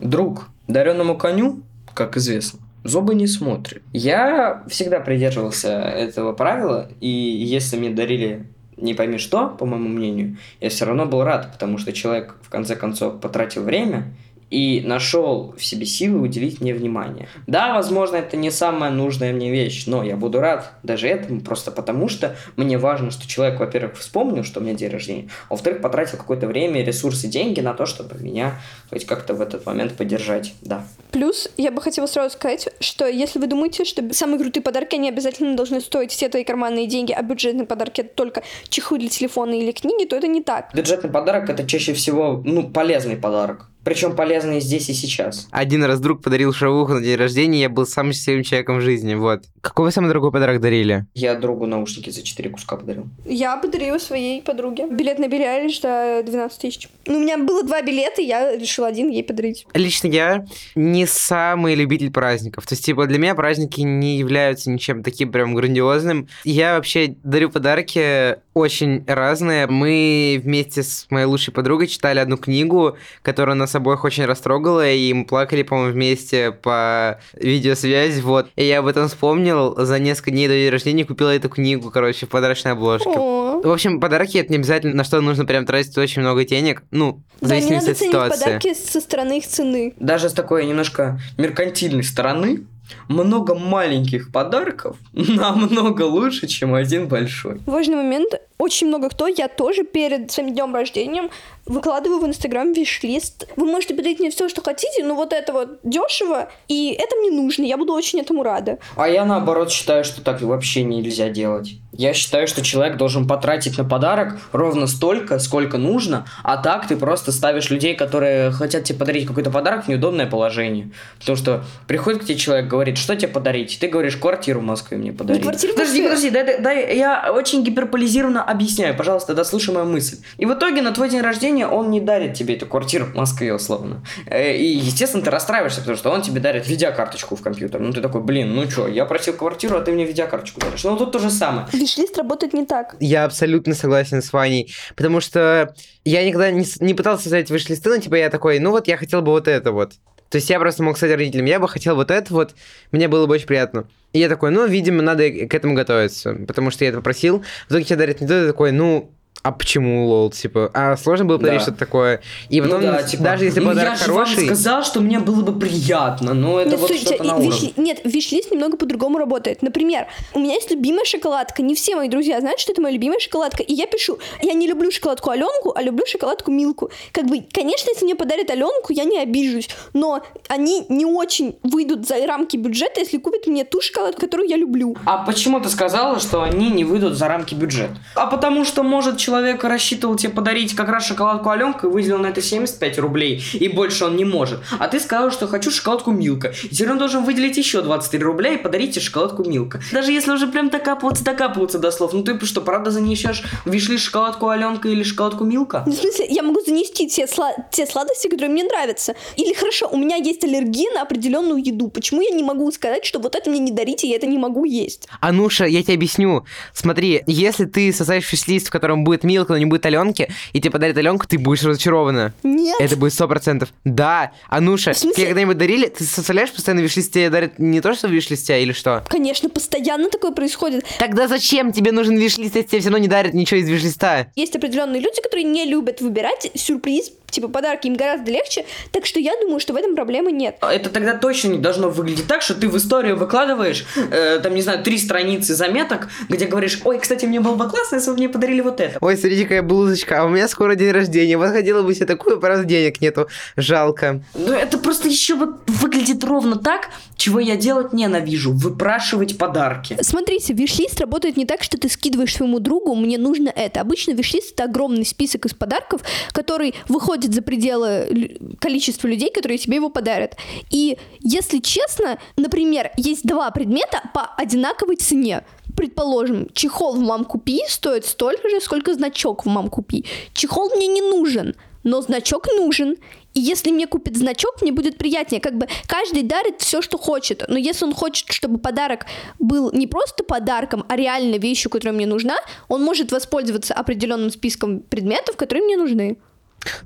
Друг, 0.00 0.46
дареному 0.68 1.18
коню, 1.18 1.58
как 1.92 2.16
известно, 2.16 2.60
зубы 2.84 3.16
не 3.16 3.26
смотрит. 3.26 3.82
Я 3.92 4.62
всегда 4.68 5.00
придерживался 5.00 5.72
этого 5.72 6.34
правила, 6.34 6.88
и 7.00 7.08
если 7.08 7.76
мне 7.78 7.90
дарили 7.90 8.46
не 8.76 8.94
пойми 8.94 9.18
что, 9.18 9.48
по 9.48 9.66
моему 9.66 9.88
мнению, 9.88 10.36
я 10.60 10.68
все 10.68 10.84
равно 10.84 11.06
был 11.06 11.24
рад, 11.24 11.52
потому 11.52 11.78
что 11.78 11.92
человек 11.92 12.36
в 12.42 12.48
конце 12.50 12.76
концов 12.76 13.20
потратил 13.20 13.62
время 13.62 14.14
и 14.50 14.82
нашел 14.84 15.54
в 15.56 15.64
себе 15.64 15.86
силы 15.86 16.20
уделить 16.20 16.60
мне 16.60 16.72
внимание. 16.72 17.28
Да, 17.46 17.74
возможно, 17.74 18.16
это 18.16 18.36
не 18.36 18.50
самая 18.50 18.90
нужная 18.90 19.32
мне 19.32 19.50
вещь, 19.50 19.86
но 19.86 20.04
я 20.04 20.16
буду 20.16 20.40
рад 20.40 20.72
даже 20.82 21.08
этому, 21.08 21.40
просто 21.40 21.70
потому 21.70 22.08
что 22.08 22.36
мне 22.56 22.78
важно, 22.78 23.10
что 23.10 23.26
человек, 23.28 23.58
во-первых, 23.58 23.96
вспомнил, 23.96 24.44
что 24.44 24.60
у 24.60 24.62
меня 24.62 24.74
день 24.74 24.90
рождения, 24.90 25.28
а 25.48 25.54
во-вторых, 25.54 25.82
потратил 25.82 26.18
какое-то 26.18 26.46
время, 26.46 26.84
ресурсы, 26.84 27.26
деньги 27.26 27.60
на 27.60 27.74
то, 27.74 27.86
чтобы 27.86 28.16
меня 28.20 28.60
хоть 28.90 29.04
как-то 29.04 29.34
в 29.34 29.40
этот 29.40 29.66
момент 29.66 29.94
поддержать. 29.94 30.54
Да. 30.62 30.84
Плюс 31.10 31.48
я 31.56 31.70
бы 31.70 31.82
хотела 31.82 32.06
сразу 32.06 32.34
сказать, 32.34 32.68
что 32.80 33.06
если 33.06 33.38
вы 33.38 33.46
думаете, 33.46 33.84
что 33.84 34.12
самые 34.12 34.38
крутые 34.38 34.62
подарки, 34.62 34.94
они 34.94 35.08
обязательно 35.08 35.56
должны 35.56 35.80
стоить 35.80 36.12
все 36.12 36.28
твои 36.28 36.44
карманные 36.44 36.86
деньги, 36.86 37.12
а 37.12 37.22
бюджетные 37.22 37.66
подарки 37.66 38.02
это 38.02 38.14
только 38.14 38.42
чехлы 38.68 38.98
для 38.98 39.08
телефона 39.08 39.54
или 39.54 39.72
книги, 39.72 40.06
то 40.06 40.16
это 40.16 40.28
не 40.28 40.42
так. 40.42 40.72
Бюджетный 40.74 41.10
подарок 41.10 41.50
это 41.50 41.66
чаще 41.66 41.92
всего 41.94 42.42
ну, 42.44 42.68
полезный 42.68 43.16
подарок. 43.16 43.68
Причем 43.86 44.16
полезный 44.16 44.58
здесь 44.58 44.88
и 44.88 44.94
сейчас. 44.94 45.46
Один 45.52 45.84
раз 45.84 46.00
друг 46.00 46.20
подарил 46.20 46.52
шавуху 46.52 46.94
на 46.94 47.00
день 47.00 47.14
рождения, 47.14 47.60
я 47.60 47.68
был 47.68 47.86
самым 47.86 48.14
счастливым 48.14 48.42
человеком 48.42 48.78
в 48.78 48.80
жизни, 48.80 49.14
вот. 49.14 49.44
Какой 49.60 49.84
вы 49.84 49.92
самый 49.92 50.08
дорогой 50.08 50.32
подарок 50.32 50.60
дарили? 50.60 51.06
Я 51.14 51.36
другу 51.36 51.66
наушники 51.66 52.10
за 52.10 52.24
4 52.24 52.50
куска 52.50 52.76
подарил. 52.76 53.06
Я 53.24 53.56
подарила 53.56 53.98
своей 53.98 54.42
подруге 54.42 54.88
билет 54.90 55.20
на 55.20 55.28
Билли 55.28 55.44
Айлиш 55.44 55.80
за 55.80 56.24
12 56.26 56.60
тысяч. 56.60 56.88
Ну, 57.06 57.18
у 57.18 57.20
меня 57.20 57.38
было 57.38 57.62
два 57.62 57.80
билета, 57.80 58.22
я 58.22 58.56
решила 58.56 58.88
один 58.88 59.08
ей 59.08 59.22
подарить. 59.22 59.68
Лично 59.72 60.08
я 60.08 60.46
не 60.74 61.06
самый 61.06 61.76
любитель 61.76 62.10
праздников. 62.10 62.66
То 62.66 62.72
есть, 62.72 62.84
типа, 62.84 63.06
для 63.06 63.18
меня 63.18 63.36
праздники 63.36 63.82
не 63.82 64.18
являются 64.18 64.68
ничем 64.68 65.04
таким 65.04 65.30
прям 65.30 65.54
грандиозным. 65.54 66.26
Я 66.42 66.74
вообще 66.74 67.14
дарю 67.22 67.50
подарки 67.50 68.38
очень 68.52 69.04
разные. 69.06 69.68
Мы 69.68 70.40
вместе 70.42 70.82
с 70.82 71.06
моей 71.10 71.26
лучшей 71.26 71.52
подругой 71.52 71.86
читали 71.86 72.18
одну 72.18 72.36
книгу, 72.36 72.96
которая 73.22 73.54
нас 73.54 73.75
обоих 73.76 74.04
очень 74.04 74.24
растрогала, 74.24 74.90
и 74.90 75.12
мы 75.12 75.24
плакали, 75.26 75.62
по-моему, 75.62 75.92
вместе 75.92 76.50
по 76.52 77.20
видеосвязи, 77.34 78.20
вот. 78.20 78.48
И 78.56 78.64
я 78.64 78.80
об 78.80 78.86
этом 78.86 79.08
вспомнил, 79.08 79.74
за 79.76 79.98
несколько 79.98 80.30
дней 80.30 80.48
до 80.48 80.54
дня 80.54 80.70
рождения 80.70 81.04
купила 81.04 81.34
эту 81.34 81.48
книгу, 81.48 81.90
короче, 81.90 82.26
в 82.26 82.28
подарочной 82.28 82.72
обложке. 82.72 83.08
О. 83.10 83.60
В 83.62 83.70
общем, 83.70 84.00
подарки 84.00 84.38
это 84.38 84.50
не 84.52 84.58
обязательно, 84.58 84.94
на 84.94 85.04
что 85.04 85.20
нужно 85.20 85.44
прям 85.44 85.64
тратить 85.66 85.96
очень 85.98 86.22
много 86.22 86.44
денег. 86.44 86.82
Ну, 86.90 87.22
в 87.38 87.42
Да, 87.42 87.48
зависимости 87.48 87.86
надо 87.86 87.90
от 87.92 87.96
ценить 87.98 88.10
ситуации. 88.12 88.40
подарки 88.44 88.74
со 88.74 89.00
стороны 89.00 89.38
их 89.38 89.46
цены. 89.46 89.94
Даже 89.98 90.28
с 90.28 90.32
такой 90.32 90.66
немножко 90.66 91.18
меркантильной 91.38 92.04
стороны, 92.04 92.64
много 93.08 93.54
маленьких 93.54 94.30
подарков 94.30 94.96
намного 95.12 96.02
лучше, 96.02 96.46
чем 96.46 96.74
один 96.74 97.08
большой. 97.08 97.60
Важный 97.66 97.96
момент. 97.96 98.34
Очень 98.58 98.88
много 98.88 99.10
кто, 99.10 99.26
я 99.28 99.48
тоже 99.48 99.84
перед 99.84 100.30
своим 100.30 100.54
днем 100.54 100.74
рождения 100.74 101.28
выкладываю 101.66 102.20
в 102.20 102.26
Инстаграм 102.26 102.72
виш-лист. 102.72 103.48
Вы 103.56 103.66
можете 103.66 103.94
подарить 103.94 104.20
мне 104.20 104.30
все, 104.30 104.48
что 104.48 104.62
хотите, 104.62 105.04
но 105.04 105.14
вот 105.14 105.32
это 105.32 105.52
вот 105.52 105.80
дешево, 105.82 106.48
и 106.68 106.96
это 106.98 107.16
мне 107.16 107.30
нужно, 107.30 107.64
я 107.64 107.76
буду 107.76 107.92
очень 107.92 108.20
этому 108.20 108.42
рада. 108.42 108.78
А 108.96 109.08
я 109.08 109.24
наоборот 109.24 109.70
считаю, 109.70 110.04
что 110.04 110.22
так 110.22 110.40
вообще 110.40 110.84
нельзя 110.84 111.28
делать. 111.28 111.72
Я 111.92 112.12
считаю, 112.12 112.46
что 112.46 112.62
человек 112.62 112.98
должен 112.98 113.26
потратить 113.26 113.78
на 113.78 113.84
подарок 113.84 114.38
ровно 114.52 114.86
столько, 114.86 115.38
сколько 115.38 115.78
нужно, 115.78 116.26
а 116.44 116.58
так 116.58 116.86
ты 116.86 116.96
просто 116.96 117.32
ставишь 117.32 117.70
людей, 117.70 117.94
которые 117.94 118.52
хотят 118.52 118.84
тебе 118.84 118.98
подарить 118.98 119.26
какой-то 119.26 119.50
подарок 119.50 119.86
в 119.86 119.88
неудобное 119.88 120.26
положение. 120.26 120.90
Потому 121.18 121.36
что 121.36 121.64
приходит 121.88 122.22
к 122.22 122.24
тебе 122.26 122.36
человек, 122.36 122.68
говорит, 122.68 122.98
что 122.98 123.16
тебе 123.16 123.28
подарить? 123.28 123.78
Ты 123.80 123.88
говоришь, 123.88 124.16
квартиру 124.16 124.60
в 124.60 124.64
Москве 124.64 124.98
мне 124.98 125.12
подарить. 125.12 125.42
Квартиру 125.42 125.72
подожди, 125.72 126.02
подожди, 126.02 126.30
дай- 126.30 126.60
дай, 126.60 126.96
я 126.96 127.32
очень 127.32 127.64
гиперполизированно 127.64 128.45
объясняю, 128.46 128.96
пожалуйста, 128.96 129.34
дослушай 129.34 129.74
мою 129.74 129.86
мысль. 129.86 130.18
И 130.38 130.46
в 130.46 130.52
итоге 130.54 130.82
на 130.82 130.92
твой 130.92 131.08
день 131.08 131.20
рождения 131.20 131.66
он 131.66 131.90
не 131.90 132.00
дарит 132.00 132.34
тебе 132.34 132.54
эту 132.56 132.66
квартиру 132.66 133.06
в 133.06 133.14
Москве, 133.14 133.52
условно. 133.54 134.02
Э, 134.26 134.56
И, 134.56 134.66
естественно, 134.76 135.22
ты 135.22 135.30
расстраиваешься, 135.30 135.80
потому 135.80 135.96
что 135.96 136.10
он 136.10 136.22
тебе 136.22 136.40
дарит 136.40 136.68
видеокарточку 136.68 137.36
в 137.36 137.42
компьютер. 137.42 137.80
Ну, 137.80 137.92
ты 137.92 138.00
такой, 138.00 138.22
блин, 138.22 138.54
ну 138.54 138.68
что, 138.70 138.88
я 138.88 139.04
просил 139.04 139.34
квартиру, 139.34 139.76
а 139.76 139.80
ты 139.80 139.92
мне 139.92 140.04
видеокарточку 140.04 140.60
даришь. 140.60 140.84
Ну, 140.84 140.96
тут 140.96 141.12
то 141.12 141.18
же 141.18 141.30
самое. 141.30 141.66
Виш-лист 141.72 142.16
работает 142.18 142.52
не 142.54 142.64
так. 142.66 142.96
Я 143.00 143.24
абсолютно 143.24 143.74
согласен 143.74 144.22
с 144.22 144.32
Ваней, 144.32 144.74
потому 144.94 145.20
что 145.20 145.74
я 146.04 146.24
никогда 146.24 146.50
не, 146.50 146.64
не 146.80 146.94
пытался 146.94 147.24
создать 147.24 147.50
виш-листы, 147.50 147.88
но 147.90 147.98
типа 147.98 148.14
я 148.14 148.30
такой, 148.30 148.58
ну 148.58 148.70
вот 148.70 148.88
я 148.88 148.96
хотел 148.96 149.22
бы 149.22 149.32
вот 149.32 149.48
это 149.48 149.72
вот. 149.72 149.92
То 150.28 150.36
есть 150.36 150.50
я 150.50 150.58
просто 150.58 150.82
мог 150.82 150.96
сказать 150.96 151.16
родителям, 151.16 151.46
я 151.46 151.60
бы 151.60 151.68
хотел 151.68 151.94
вот 151.94 152.10
это 152.10 152.32
вот, 152.32 152.54
мне 152.92 153.08
было 153.08 153.26
бы 153.26 153.34
очень 153.34 153.46
приятно. 153.46 153.86
И 154.12 154.18
я 154.18 154.28
такой, 154.28 154.50
ну, 154.50 154.66
видимо, 154.66 155.02
надо 155.02 155.30
к 155.30 155.54
этому 155.54 155.74
готовиться, 155.74 156.34
потому 156.46 156.70
что 156.70 156.84
я 156.84 156.90
это 156.90 156.98
попросил. 156.98 157.44
В 157.68 157.70
итоге 157.70 157.84
тебе 157.84 157.96
дарят 157.96 158.20
не 158.20 158.26
то, 158.26 158.40
ты 158.40 158.46
такой, 158.46 158.72
ну, 158.72 159.12
а 159.46 159.52
почему, 159.52 160.06
лол, 160.06 160.30
типа, 160.30 160.70
а 160.74 160.96
сложно 160.96 161.24
было 161.24 161.38
подарить 161.38 161.58
Да. 161.60 161.62
что-то 161.62 161.78
такое. 161.78 162.20
И 162.48 162.60
потом, 162.60 162.80
ну, 162.80 162.86
да, 162.92 163.02
типа, 163.02 163.22
даже 163.22 163.44
если 163.44 163.60
подарок 163.60 163.92
я 164.00 164.06
же 164.06 164.12
вам 164.12 164.24
хороший, 164.26 164.46
сказал, 164.46 164.82
что 164.82 165.00
мне 165.00 165.20
было 165.20 165.42
бы 165.42 165.58
приятно, 165.58 166.34
но 166.34 166.60
это 166.60 166.70
Ну, 166.70 166.76
вот 166.78 166.88
слушайте, 166.88 167.14
что-то 167.14 167.24
на 167.24 167.36
уровне. 167.36 167.50
виш- 167.50 167.72
Нет, 167.76 168.00
виш-лист 168.04 168.50
немного 168.50 168.76
по-другому 168.76 169.18
работает. 169.18 169.62
Например, 169.62 170.06
у 170.34 170.40
меня 170.40 170.54
есть 170.54 170.70
любимая 170.72 171.04
шоколадка. 171.04 171.62
Не 171.62 171.74
все 171.76 171.94
мои 171.94 172.08
друзья 172.08 172.40
знают, 172.40 172.58
что 172.58 172.72
это 172.72 172.82
моя 172.82 172.94
любимая 172.94 173.20
шоколадка. 173.20 173.62
И 173.62 173.72
я 173.72 173.86
пишу, 173.86 174.18
я 174.42 174.52
не 174.54 174.66
люблю 174.66 174.90
шоколадку 174.90 175.30
Аленку, 175.30 175.72
а 175.76 175.82
люблю 175.82 176.04
шоколадку 176.06 176.50
Милку. 176.50 176.90
Как 177.12 177.26
бы, 177.26 177.44
конечно, 177.52 177.90
если 177.90 178.04
мне 178.04 178.16
подарят 178.16 178.50
Аленку, 178.50 178.92
я 178.92 179.04
не 179.04 179.18
обижусь. 179.20 179.68
Но 179.92 180.22
они 180.48 180.84
не 180.88 181.06
очень 181.06 181.56
выйдут 181.62 182.06
за 182.08 182.26
рамки 182.26 182.56
бюджета, 182.56 183.00
если 183.00 183.18
купят 183.18 183.46
мне 183.46 183.64
ту 183.64 183.80
шоколадку, 183.80 184.20
которую 184.22 184.48
я 184.48 184.56
люблю. 184.56 184.96
А 185.04 185.18
почему 185.24 185.60
ты 185.60 185.68
сказала, 185.68 186.18
что 186.18 186.42
они 186.42 186.68
не 186.70 186.82
выйдут 186.84 187.14
за 187.14 187.28
рамки 187.28 187.54
бюджета? 187.54 187.94
А 188.16 188.26
потому 188.26 188.64
что, 188.64 188.82
может, 188.82 189.18
человек 189.18 189.35
рассчитывал 189.42 190.16
тебе 190.16 190.32
подарить 190.32 190.74
как 190.74 190.88
раз 190.88 191.06
шоколадку 191.06 191.50
Аленка 191.50 191.86
и 191.86 191.90
выделил 191.90 192.18
на 192.18 192.28
это 192.28 192.42
75 192.42 192.98
рублей, 192.98 193.42
и 193.54 193.68
больше 193.68 194.04
он 194.04 194.16
не 194.16 194.24
может. 194.24 194.60
А 194.78 194.88
ты 194.88 195.00
сказал, 195.00 195.30
что 195.30 195.46
хочу 195.46 195.70
шоколадку 195.70 196.10
Милка. 196.10 196.52
И 196.64 196.68
теперь 196.68 196.90
он 196.92 196.98
должен 196.98 197.24
выделить 197.24 197.56
еще 197.56 197.82
23 197.82 198.20
рубля 198.22 198.52
и 198.52 198.56
подарить 198.56 198.92
тебе 198.92 199.02
шоколадку 199.02 199.44
Милка. 199.44 199.80
Даже 199.92 200.12
если 200.12 200.30
уже 200.30 200.46
прям 200.46 200.70
докапываться, 200.70 201.24
докапываться 201.24 201.78
до 201.78 201.90
слов, 201.90 202.12
ну 202.12 202.22
ты 202.22 202.38
что, 202.46 202.60
правда 202.60 202.90
занесешь 202.90 203.42
вишли 203.64 203.98
шоколадку 203.98 204.48
Аленка 204.48 204.88
или 204.88 205.02
шоколадку 205.02 205.44
Милка? 205.44 205.82
Ну, 205.86 205.92
в 205.92 205.96
смысле, 205.96 206.26
я 206.28 206.42
могу 206.42 206.60
занести 206.60 207.08
те, 207.08 207.24
сла- 207.24 207.54
те 207.70 207.86
сладости, 207.86 208.28
которые 208.28 208.50
мне 208.50 208.64
нравятся. 208.64 209.14
Или 209.36 209.52
хорошо, 209.52 209.88
у 209.90 209.96
меня 209.96 210.16
есть 210.16 210.44
аллергия 210.44 210.90
на 210.92 211.02
определенную 211.02 211.62
еду. 211.62 211.88
Почему 211.88 212.22
я 212.22 212.30
не 212.30 212.42
могу 212.42 212.70
сказать, 212.70 213.04
что 213.04 213.18
вот 213.18 213.34
это 213.34 213.50
мне 213.50 213.60
не 213.60 213.72
дарите, 213.72 214.08
я 214.08 214.16
это 214.16 214.26
не 214.26 214.38
могу 214.38 214.64
есть? 214.64 215.08
Ануша, 215.20 215.64
я 215.64 215.82
тебе 215.82 215.94
объясню. 215.94 216.44
Смотри, 216.72 217.22
если 217.26 217.64
ты 217.64 217.92
создаешь 217.92 218.26
лист, 218.46 218.68
в 218.68 218.70
котором 218.70 219.04
будет 219.04 219.24
Милка, 219.26 219.52
но 219.52 219.58
не 219.58 219.66
будет 219.66 219.84
Аленки, 219.86 220.28
и 220.52 220.60
тебе 220.60 220.70
подарят 220.70 220.96
Аленку, 220.96 221.26
ты 221.26 221.38
будешь 221.38 221.62
разочарована. 221.62 222.32
Нет. 222.42 222.76
Это 222.80 222.96
будет 222.96 223.12
сто 223.12 223.28
процентов. 223.28 223.72
Да, 223.84 224.32
Ануша, 224.48 224.94
тебе 224.94 225.26
когда-нибудь 225.26 225.58
дарили? 225.58 225.88
Ты 225.88 226.04
составляешь 226.04 226.52
постоянно 226.52 226.80
виш-лист, 226.80 227.12
тебе 227.12 227.30
дарят 227.30 227.58
не 227.58 227.80
то, 227.80 227.94
что 227.94 228.08
виш-лист 228.08 228.48
или 228.50 228.72
что? 228.72 229.04
Конечно, 229.08 229.48
постоянно 229.48 230.08
такое 230.10 230.32
происходит. 230.32 230.84
Тогда 230.98 231.28
зачем 231.28 231.72
тебе 231.72 231.92
нужен 231.92 232.16
виш-лист, 232.16 232.54
если 232.54 232.68
тебе 232.68 232.80
все 232.80 232.88
равно 232.88 232.98
не 232.98 233.08
дарят 233.08 233.34
ничего 233.34 233.60
из 233.60 233.68
виш-листа? 233.68 234.28
Есть 234.36 234.56
определенные 234.56 235.00
люди, 235.00 235.20
которые 235.20 235.44
не 235.44 235.64
любят 235.64 236.00
выбирать 236.00 236.50
сюрприз, 236.54 237.12
типа 237.30 237.48
подарки 237.48 237.86
им 237.86 237.94
гораздо 237.94 238.30
легче, 238.30 238.64
так 238.92 239.06
что 239.06 239.20
я 239.20 239.32
думаю, 239.40 239.60
что 239.60 239.72
в 239.72 239.76
этом 239.76 239.94
проблемы 239.94 240.32
нет. 240.32 240.56
Это 240.60 240.90
тогда 240.90 241.14
точно 241.14 241.48
не 241.48 241.58
должно 241.58 241.90
выглядеть 241.90 242.26
так, 242.26 242.42
что 242.42 242.54
ты 242.54 242.68
в 242.68 242.76
историю 242.76 243.16
выкладываешь, 243.16 243.84
э, 244.10 244.40
там, 244.42 244.54
не 244.54 244.62
знаю, 244.62 244.82
три 244.82 244.98
страницы 244.98 245.54
заметок, 245.54 246.08
где 246.28 246.46
говоришь, 246.46 246.80
ой, 246.84 246.98
кстати, 246.98 247.26
мне 247.26 247.40
было 247.40 247.54
бы 247.54 247.68
классно, 247.68 247.96
если 247.96 248.10
бы 248.10 248.16
мне 248.16 248.28
подарили 248.28 248.60
вот 248.60 248.80
это. 248.80 248.98
Ой, 249.00 249.16
смотрите, 249.16 249.42
какая 249.42 249.62
блузочка, 249.62 250.22
а 250.22 250.24
у 250.24 250.28
меня 250.28 250.48
скоро 250.48 250.74
день 250.74 250.92
рождения. 250.92 251.36
Вот 251.36 251.50
хотела 251.50 251.82
бы 251.82 251.94
себе 251.94 252.06
такую, 252.06 252.40
правда, 252.40 252.64
денег 252.64 253.00
нету. 253.00 253.28
Жалко. 253.56 254.22
Ну, 254.34 254.52
это 254.52 254.78
просто 254.78 255.08
еще 255.08 255.34
вот 255.34 255.60
выглядит 255.66 256.22
ровно 256.24 256.56
так, 256.56 256.90
чего 257.16 257.40
я 257.40 257.56
делать 257.56 257.92
ненавижу, 257.92 258.52
выпрашивать 258.52 259.38
подарки. 259.38 259.96
Смотрите, 260.00 260.52
виш-лист 260.52 261.00
работает 261.00 261.36
не 261.36 261.46
так, 261.46 261.62
что 261.62 261.78
ты 261.78 261.88
скидываешь 261.88 262.34
своему 262.34 262.60
другу, 262.60 262.94
мне 262.94 263.18
нужно 263.18 263.48
это. 263.48 263.80
Обычно 263.80 264.12
виш-лист 264.12 264.52
это 264.52 264.64
огромный 264.64 265.04
список 265.04 265.46
из 265.46 265.54
подарков, 265.54 266.02
который 266.32 266.74
выходит 266.88 267.15
за 267.24 267.42
пределы 267.42 268.38
количества 268.60 269.08
людей, 269.08 269.30
которые 269.30 269.58
тебе 269.58 269.76
его 269.76 269.90
подарят. 269.90 270.36
И 270.70 270.98
если 271.20 271.58
честно, 271.58 272.18
например, 272.36 272.90
есть 272.96 273.24
два 273.24 273.50
предмета 273.50 274.02
по 274.14 274.26
одинаковой 274.36 274.96
цене. 274.96 275.44
Предположим, 275.76 276.48
чехол 276.54 276.94
в 276.94 277.00
мам 277.00 277.24
купи 277.24 277.60
стоит 277.68 278.06
столько 278.06 278.48
же, 278.48 278.60
сколько 278.60 278.94
значок 278.94 279.44
в 279.44 279.48
мам 279.48 279.68
купи. 279.68 280.06
Чехол 280.32 280.70
мне 280.74 280.86
не 280.86 281.02
нужен, 281.02 281.54
но 281.84 282.00
значок 282.00 282.46
нужен. 282.56 282.96
И 283.34 283.40
если 283.40 283.70
мне 283.70 283.86
купит 283.86 284.16
значок, 284.16 284.62
мне 284.62 284.72
будет 284.72 284.96
приятнее. 284.96 285.40
Как 285.42 285.58
бы 285.58 285.68
каждый 285.86 286.22
дарит 286.22 286.62
все, 286.62 286.80
что 286.80 286.96
хочет. 286.96 287.44
Но 287.48 287.58
если 287.58 287.84
он 287.84 287.92
хочет, 287.92 288.32
чтобы 288.32 288.58
подарок 288.58 289.04
был 289.38 289.70
не 289.72 289.86
просто 289.86 290.24
подарком, 290.24 290.84
а 290.88 290.96
реально 290.96 291.36
вещью, 291.36 291.70
которая 291.70 291.94
мне 291.94 292.06
нужна, 292.06 292.38
он 292.68 292.82
может 292.82 293.12
воспользоваться 293.12 293.74
определенным 293.74 294.30
списком 294.30 294.80
предметов, 294.80 295.36
которые 295.36 295.64
мне 295.64 295.76
нужны. 295.76 296.16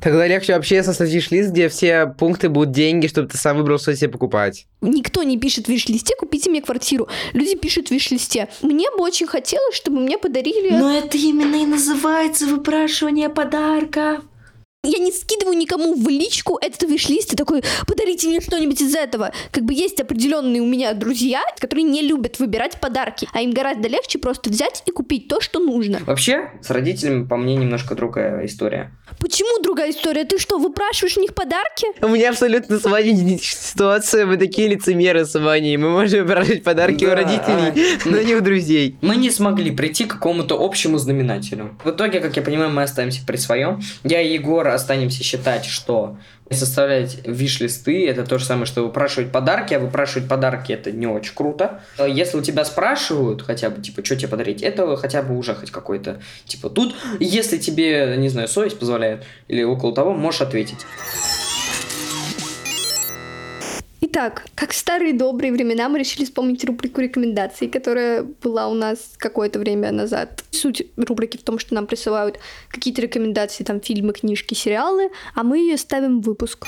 Тогда 0.00 0.26
легче 0.26 0.54
вообще 0.54 0.82
составить 0.82 1.12
виш-лист, 1.12 1.50
где 1.50 1.68
все 1.68 2.06
пункты 2.18 2.48
будут 2.48 2.72
деньги, 2.72 3.06
чтобы 3.06 3.28
ты 3.28 3.36
сам 3.36 3.56
выбрал, 3.56 3.78
что 3.78 3.94
себе 3.94 4.10
покупать. 4.10 4.66
Никто 4.80 5.22
не 5.22 5.38
пишет 5.38 5.66
в 5.66 5.68
виш-листе 5.68 6.14
«купите 6.18 6.50
мне 6.50 6.62
квартиру». 6.62 7.08
Люди 7.32 7.56
пишут 7.56 7.88
в 7.88 7.90
виш-листе 7.90 8.48
«мне 8.62 8.90
бы 8.90 9.02
очень 9.02 9.26
хотелось, 9.26 9.76
чтобы 9.76 10.00
мне 10.00 10.18
подарили...» 10.18 10.70
Но 10.70 10.96
это 10.96 11.16
именно 11.18 11.56
и 11.56 11.66
называется 11.66 12.46
выпрашивание 12.46 13.28
подарков. 13.28 14.20
Я 14.82 14.98
не 14.98 15.12
скидываю 15.12 15.58
никому 15.58 15.94
в 15.94 16.08
личку 16.08 16.58
этот 16.58 16.88
виш-лист 16.88 17.34
и 17.34 17.36
такой, 17.36 17.62
подарите 17.86 18.28
мне 18.28 18.40
что-нибудь 18.40 18.80
из 18.80 18.94
этого. 18.94 19.30
Как 19.50 19.62
бы 19.64 19.74
есть 19.74 20.00
определенные 20.00 20.62
у 20.62 20.66
меня 20.66 20.94
друзья, 20.94 21.42
которые 21.58 21.82
не 21.84 22.00
любят 22.00 22.38
выбирать 22.38 22.80
подарки, 22.80 23.28
а 23.34 23.42
им 23.42 23.50
гораздо 23.50 23.88
легче 23.88 24.18
просто 24.18 24.48
взять 24.48 24.82
и 24.86 24.90
купить 24.90 25.28
то, 25.28 25.42
что 25.42 25.58
нужно. 25.58 25.98
Вообще, 26.06 26.50
с 26.62 26.70
родителями, 26.70 27.26
по 27.26 27.36
мне, 27.36 27.56
немножко 27.56 27.94
другая 27.94 28.46
история. 28.46 28.90
Почему 29.18 29.62
другая 29.62 29.90
история? 29.90 30.24
Ты 30.24 30.38
что, 30.38 30.58
выпрашиваешь 30.58 31.18
у 31.18 31.20
них 31.20 31.34
подарки? 31.34 31.86
У 32.02 32.08
меня 32.08 32.30
абсолютно 32.30 32.78
с 32.78 32.84
Ваней 32.84 33.38
ситуация. 33.38 34.24
Мы 34.24 34.38
такие 34.38 34.66
лицемеры 34.68 35.26
с 35.26 35.38
Ваней. 35.38 35.76
Мы 35.76 35.90
можем 35.90 36.26
брать 36.26 36.62
подарки 36.64 37.04
Да. 37.04 37.12
у 37.12 37.14
родителей, 37.16 37.98
но 38.06 38.18
не 38.22 38.34
у 38.34 38.40
друзей. 38.40 38.96
Мы 39.02 39.16
не 39.16 39.28
смогли 39.30 39.72
прийти 39.72 40.06
к 40.06 40.12
какому-то 40.14 40.54
общему 40.58 40.96
знаменателю. 40.96 41.76
В 41.84 41.90
итоге, 41.90 42.20
как 42.20 42.34
я 42.36 42.40
понимаю, 42.42 42.70
мы 42.70 42.82
останемся 42.82 43.20
при 43.26 43.36
своем. 43.36 43.82
Я 44.04 44.22
и 44.22 44.32
Егор 44.32 44.69
останемся 44.74 45.22
считать, 45.22 45.64
что 45.64 46.16
составлять 46.50 47.18
виш-листы 47.24 48.08
это 48.08 48.24
то 48.24 48.38
же 48.38 48.44
самое, 48.44 48.66
что 48.66 48.82
выпрашивать 48.82 49.30
подарки, 49.30 49.74
а 49.74 49.78
выпрашивать 49.78 50.28
подарки 50.28 50.72
это 50.72 50.90
не 50.90 51.06
очень 51.06 51.34
круто. 51.34 51.80
А 51.96 52.08
Если 52.08 52.36
у 52.36 52.42
тебя 52.42 52.64
спрашивают 52.64 53.42
хотя 53.42 53.70
бы, 53.70 53.80
типа, 53.80 54.04
что 54.04 54.16
тебе 54.16 54.28
подарить, 54.28 54.62
это 54.62 54.96
хотя 54.96 55.22
бы 55.22 55.36
уже 55.38 55.54
хоть 55.54 55.70
какой-то, 55.70 56.20
типа, 56.46 56.68
тут, 56.70 56.94
если 57.20 57.58
тебе, 57.58 58.16
не 58.18 58.28
знаю, 58.28 58.48
совесть 58.48 58.78
позволяет 58.78 59.24
или 59.48 59.62
около 59.62 59.94
того, 59.94 60.12
можешь 60.12 60.40
ответить. 60.40 60.86
Итак, 64.12 64.46
как 64.56 64.72
в 64.72 64.76
старые 64.76 65.12
добрые 65.12 65.52
времена 65.52 65.88
мы 65.88 66.00
решили 66.00 66.24
вспомнить 66.24 66.64
рубрику 66.64 67.00
рекомендаций, 67.00 67.68
которая 67.68 68.24
была 68.24 68.66
у 68.66 68.74
нас 68.74 69.12
какое-то 69.16 69.60
время 69.60 69.92
назад. 69.92 70.42
Суть 70.50 70.82
рубрики 70.96 71.36
в 71.36 71.44
том, 71.44 71.60
что 71.60 71.76
нам 71.76 71.86
присылают 71.86 72.40
какие-то 72.70 73.02
рекомендации, 73.02 73.62
там 73.62 73.80
фильмы, 73.80 74.12
книжки, 74.12 74.54
сериалы, 74.54 75.10
а 75.36 75.44
мы 75.44 75.58
ее 75.58 75.76
ставим 75.76 76.20
в 76.20 76.24
выпуск. 76.24 76.66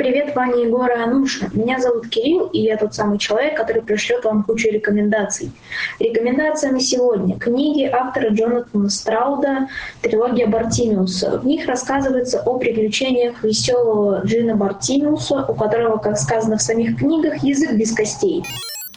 Привет, 0.00 0.34
Ваня, 0.34 0.64
Егор 0.64 0.90
и 0.90 0.94
Ануша. 0.94 1.50
Меня 1.52 1.78
зовут 1.78 2.08
Кирилл, 2.08 2.46
и 2.46 2.60
я 2.60 2.78
тот 2.78 2.94
самый 2.94 3.18
человек, 3.18 3.54
который 3.54 3.82
пришлет 3.82 4.24
вам 4.24 4.44
кучу 4.44 4.70
рекомендаций. 4.70 5.52
Рекомендация 5.98 6.72
на 6.72 6.80
сегодня. 6.80 7.38
Книги 7.38 7.84
автора 7.84 8.30
Джонатана 8.30 8.88
Страуда 8.88 9.68
«Трилогия 10.00 10.46
Бартимиуса». 10.46 11.38
В 11.40 11.44
них 11.44 11.66
рассказывается 11.66 12.40
о 12.40 12.58
приключениях 12.58 13.44
веселого 13.44 14.22
Джина 14.24 14.56
Бартимиуса, 14.56 15.44
у 15.46 15.52
которого, 15.52 15.98
как 15.98 16.16
сказано 16.16 16.56
в 16.56 16.62
самих 16.62 16.96
книгах, 16.96 17.44
язык 17.44 17.72
без 17.74 17.92
костей. 17.92 18.42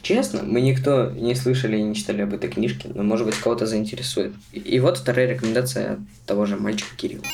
Честно, 0.03 0.39
мы 0.43 0.62
никто 0.62 1.10
не 1.10 1.36
слышали 1.36 1.75
и 1.75 1.83
не 1.83 1.95
читали 1.95 2.22
об 2.22 2.33
этой 2.33 2.50
книжке, 2.50 2.88
но, 2.95 3.03
может 3.03 3.25
быть, 3.25 3.36
кого-то 3.36 3.65
заинтересует. 3.65 4.31
И 4.53 4.79
вот 4.79 5.00
вторая 5.00 5.27
рекомендация 5.27 5.91
от 5.95 6.00
того 6.25 6.45
же 6.45 6.55
мальчика 6.55 6.95
Кирилла. 6.95 7.25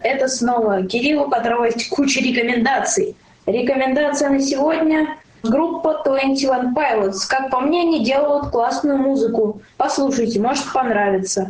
Это 0.00 0.28
снова 0.28 0.82
Кирилл, 0.84 1.22
у 1.22 1.30
которого 1.30 1.64
есть 1.64 1.88
куча 1.88 2.20
рекомендаций. 2.20 3.16
Рекомендация 3.46 4.30
на 4.30 4.40
сегодня. 4.40 5.16
Группа 5.42 6.02
21 6.04 6.74
Pilots. 6.74 7.18
Как 7.28 7.50
по 7.50 7.60
мне, 7.60 7.82
они 7.82 8.04
делают 8.04 8.50
классную 8.50 8.98
музыку. 8.98 9.60
Послушайте, 9.76 10.40
может 10.40 10.64
понравится. 10.72 11.46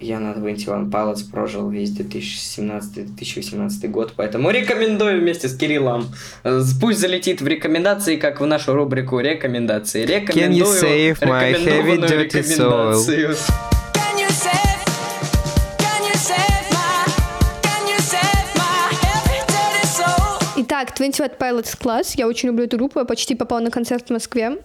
Я 0.00 0.18
на 0.18 0.34
21 0.34 0.90
Pilots 0.90 1.30
прожил 1.30 1.70
весь 1.70 1.96
2017-2018 1.96 3.88
год, 3.88 4.14
поэтому 4.16 4.50
рекомендую 4.50 5.20
вместе 5.20 5.48
с 5.48 5.56
Кириллом. 5.56 6.08
Пусть 6.80 6.98
залетит 6.98 7.40
в 7.40 7.46
рекомендации, 7.46 8.16
как 8.16 8.40
в 8.40 8.46
нашу 8.46 8.74
рубрику 8.74 9.20
рекомендации. 9.20 10.04
Рекомендую 10.04 10.64
save 10.64 11.20
my 11.20 11.54
heavy 11.54 12.00
dirty 12.00 12.42
soul? 12.42 12.92
Итак, 20.82 20.96
21 20.96 21.36
Pilots 21.38 21.78
класс. 21.80 22.14
Я 22.16 22.26
очень 22.26 22.48
люблю 22.48 22.64
эту 22.64 22.76
группу. 22.76 22.98
Я 22.98 23.04
почти 23.04 23.36
попала 23.36 23.60
на 23.60 23.70
концерт 23.70 24.08
в 24.08 24.10
Москве. 24.10 24.58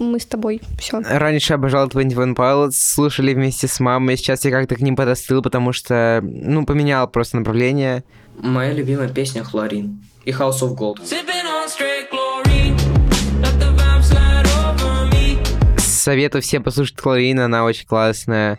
Мы 0.00 0.18
с 0.18 0.26
тобой. 0.26 0.60
Все. 0.80 1.00
Раньше 1.00 1.54
обожал 1.54 1.86
21 1.88 2.34
Pilots, 2.34 2.72
слушали 2.72 3.34
вместе 3.34 3.68
с 3.68 3.78
мамой. 3.78 4.16
Сейчас 4.16 4.44
я 4.44 4.50
как-то 4.50 4.74
к 4.74 4.80
ним 4.80 4.96
подостыл, 4.96 5.42
потому 5.42 5.72
что, 5.72 6.22
ну, 6.24 6.66
поменял 6.66 7.06
просто 7.06 7.36
направление. 7.36 8.02
Моя 8.38 8.72
любимая 8.72 9.08
песня 9.08 9.44
Хлорин 9.44 10.02
и 10.24 10.32
House 10.32 10.60
of 10.62 10.76
Gold. 10.76 11.06
Советую 15.78 16.42
всем 16.42 16.64
послушать 16.64 16.96
Кларин, 16.96 17.38
она 17.38 17.62
очень 17.64 17.86
классная. 17.86 18.58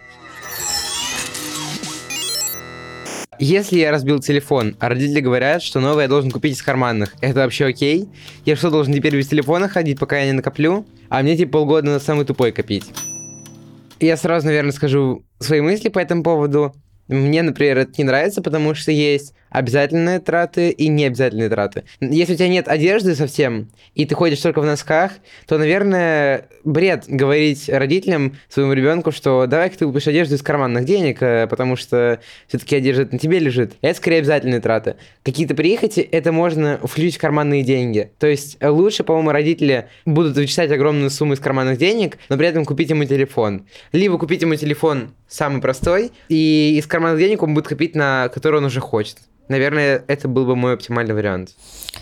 Если 3.43 3.79
я 3.79 3.89
разбил 3.89 4.19
телефон, 4.19 4.75
а 4.79 4.87
родители 4.87 5.19
говорят, 5.19 5.63
что 5.63 5.79
новый 5.79 6.03
я 6.03 6.07
должен 6.07 6.29
купить 6.29 6.53
из 6.53 6.61
карманных, 6.61 7.15
это 7.21 7.39
вообще 7.39 7.65
окей? 7.65 8.07
Я 8.45 8.55
что, 8.55 8.69
должен 8.69 8.93
теперь 8.93 9.17
без 9.17 9.29
телефона 9.29 9.67
ходить, 9.67 9.97
пока 9.97 10.19
я 10.19 10.27
не 10.27 10.33
накоплю? 10.33 10.85
А 11.09 11.23
мне 11.23 11.35
типа 11.35 11.53
полгода 11.53 11.89
на 11.89 11.99
самый 11.99 12.23
тупой 12.23 12.51
копить. 12.51 12.85
Я 13.99 14.15
сразу, 14.15 14.45
наверное, 14.45 14.71
скажу 14.71 15.25
свои 15.39 15.59
мысли 15.59 15.89
по 15.89 15.97
этому 15.97 16.21
поводу. 16.21 16.75
Мне, 17.07 17.41
например, 17.41 17.79
это 17.79 17.93
не 17.97 18.03
нравится, 18.03 18.43
потому 18.43 18.75
что 18.75 18.91
есть 18.91 19.33
обязательные 19.51 20.19
траты 20.19 20.69
и 20.71 20.87
необязательные 20.87 21.49
траты. 21.49 21.83
Если 21.99 22.33
у 22.33 22.35
тебя 22.37 22.47
нет 22.47 22.67
одежды 22.67 23.15
совсем, 23.15 23.69
и 23.93 24.05
ты 24.05 24.15
ходишь 24.15 24.39
только 24.39 24.61
в 24.61 24.65
носках, 24.65 25.11
то, 25.45 25.57
наверное, 25.57 26.47
бред 26.63 27.03
говорить 27.07 27.69
родителям, 27.69 28.37
своему 28.49 28.73
ребенку, 28.73 29.11
что 29.11 29.45
давай-ка 29.45 29.77
ты 29.77 29.85
купишь 29.85 30.07
одежду 30.07 30.35
из 30.35 30.41
карманных 30.41 30.85
денег, 30.85 31.21
э, 31.21 31.47
потому 31.47 31.75
что 31.75 32.19
все-таки 32.47 32.77
одежда 32.77 33.07
на 33.11 33.19
тебе 33.19 33.39
лежит. 33.39 33.73
Это 33.81 33.97
скорее 33.97 34.19
обязательные 34.19 34.61
траты. 34.61 34.95
Какие-то 35.23 35.53
прихоти, 35.53 35.99
это 35.99 36.31
можно 36.31 36.79
включить 36.81 37.17
в 37.17 37.19
карманные 37.21 37.63
деньги. 37.63 38.11
То 38.19 38.27
есть 38.27 38.57
лучше, 38.63 39.03
по-моему, 39.03 39.31
родители 39.31 39.89
будут 40.05 40.35
вычислять 40.35 40.71
огромную 40.71 41.09
сумму 41.09 41.33
из 41.33 41.39
карманных 41.39 41.77
денег, 41.77 42.17
но 42.29 42.37
при 42.37 42.47
этом 42.47 42.63
купить 42.63 42.89
ему 42.89 43.03
телефон. 43.03 43.67
Либо 43.91 44.17
купить 44.17 44.41
ему 44.41 44.55
телефон 44.55 45.13
самый 45.31 45.61
простой, 45.61 46.11
и 46.29 46.75
из 46.77 46.85
карманных 46.85 47.19
денег 47.19 47.41
он 47.41 47.53
будет 47.53 47.67
копить 47.67 47.95
на 47.95 48.29
который 48.29 48.57
он 48.57 48.65
уже 48.65 48.79
хочет. 48.79 49.17
Наверное, 49.47 50.03
это 50.07 50.27
был 50.27 50.45
бы 50.45 50.55
мой 50.55 50.73
оптимальный 50.73 51.13
вариант. 51.13 51.55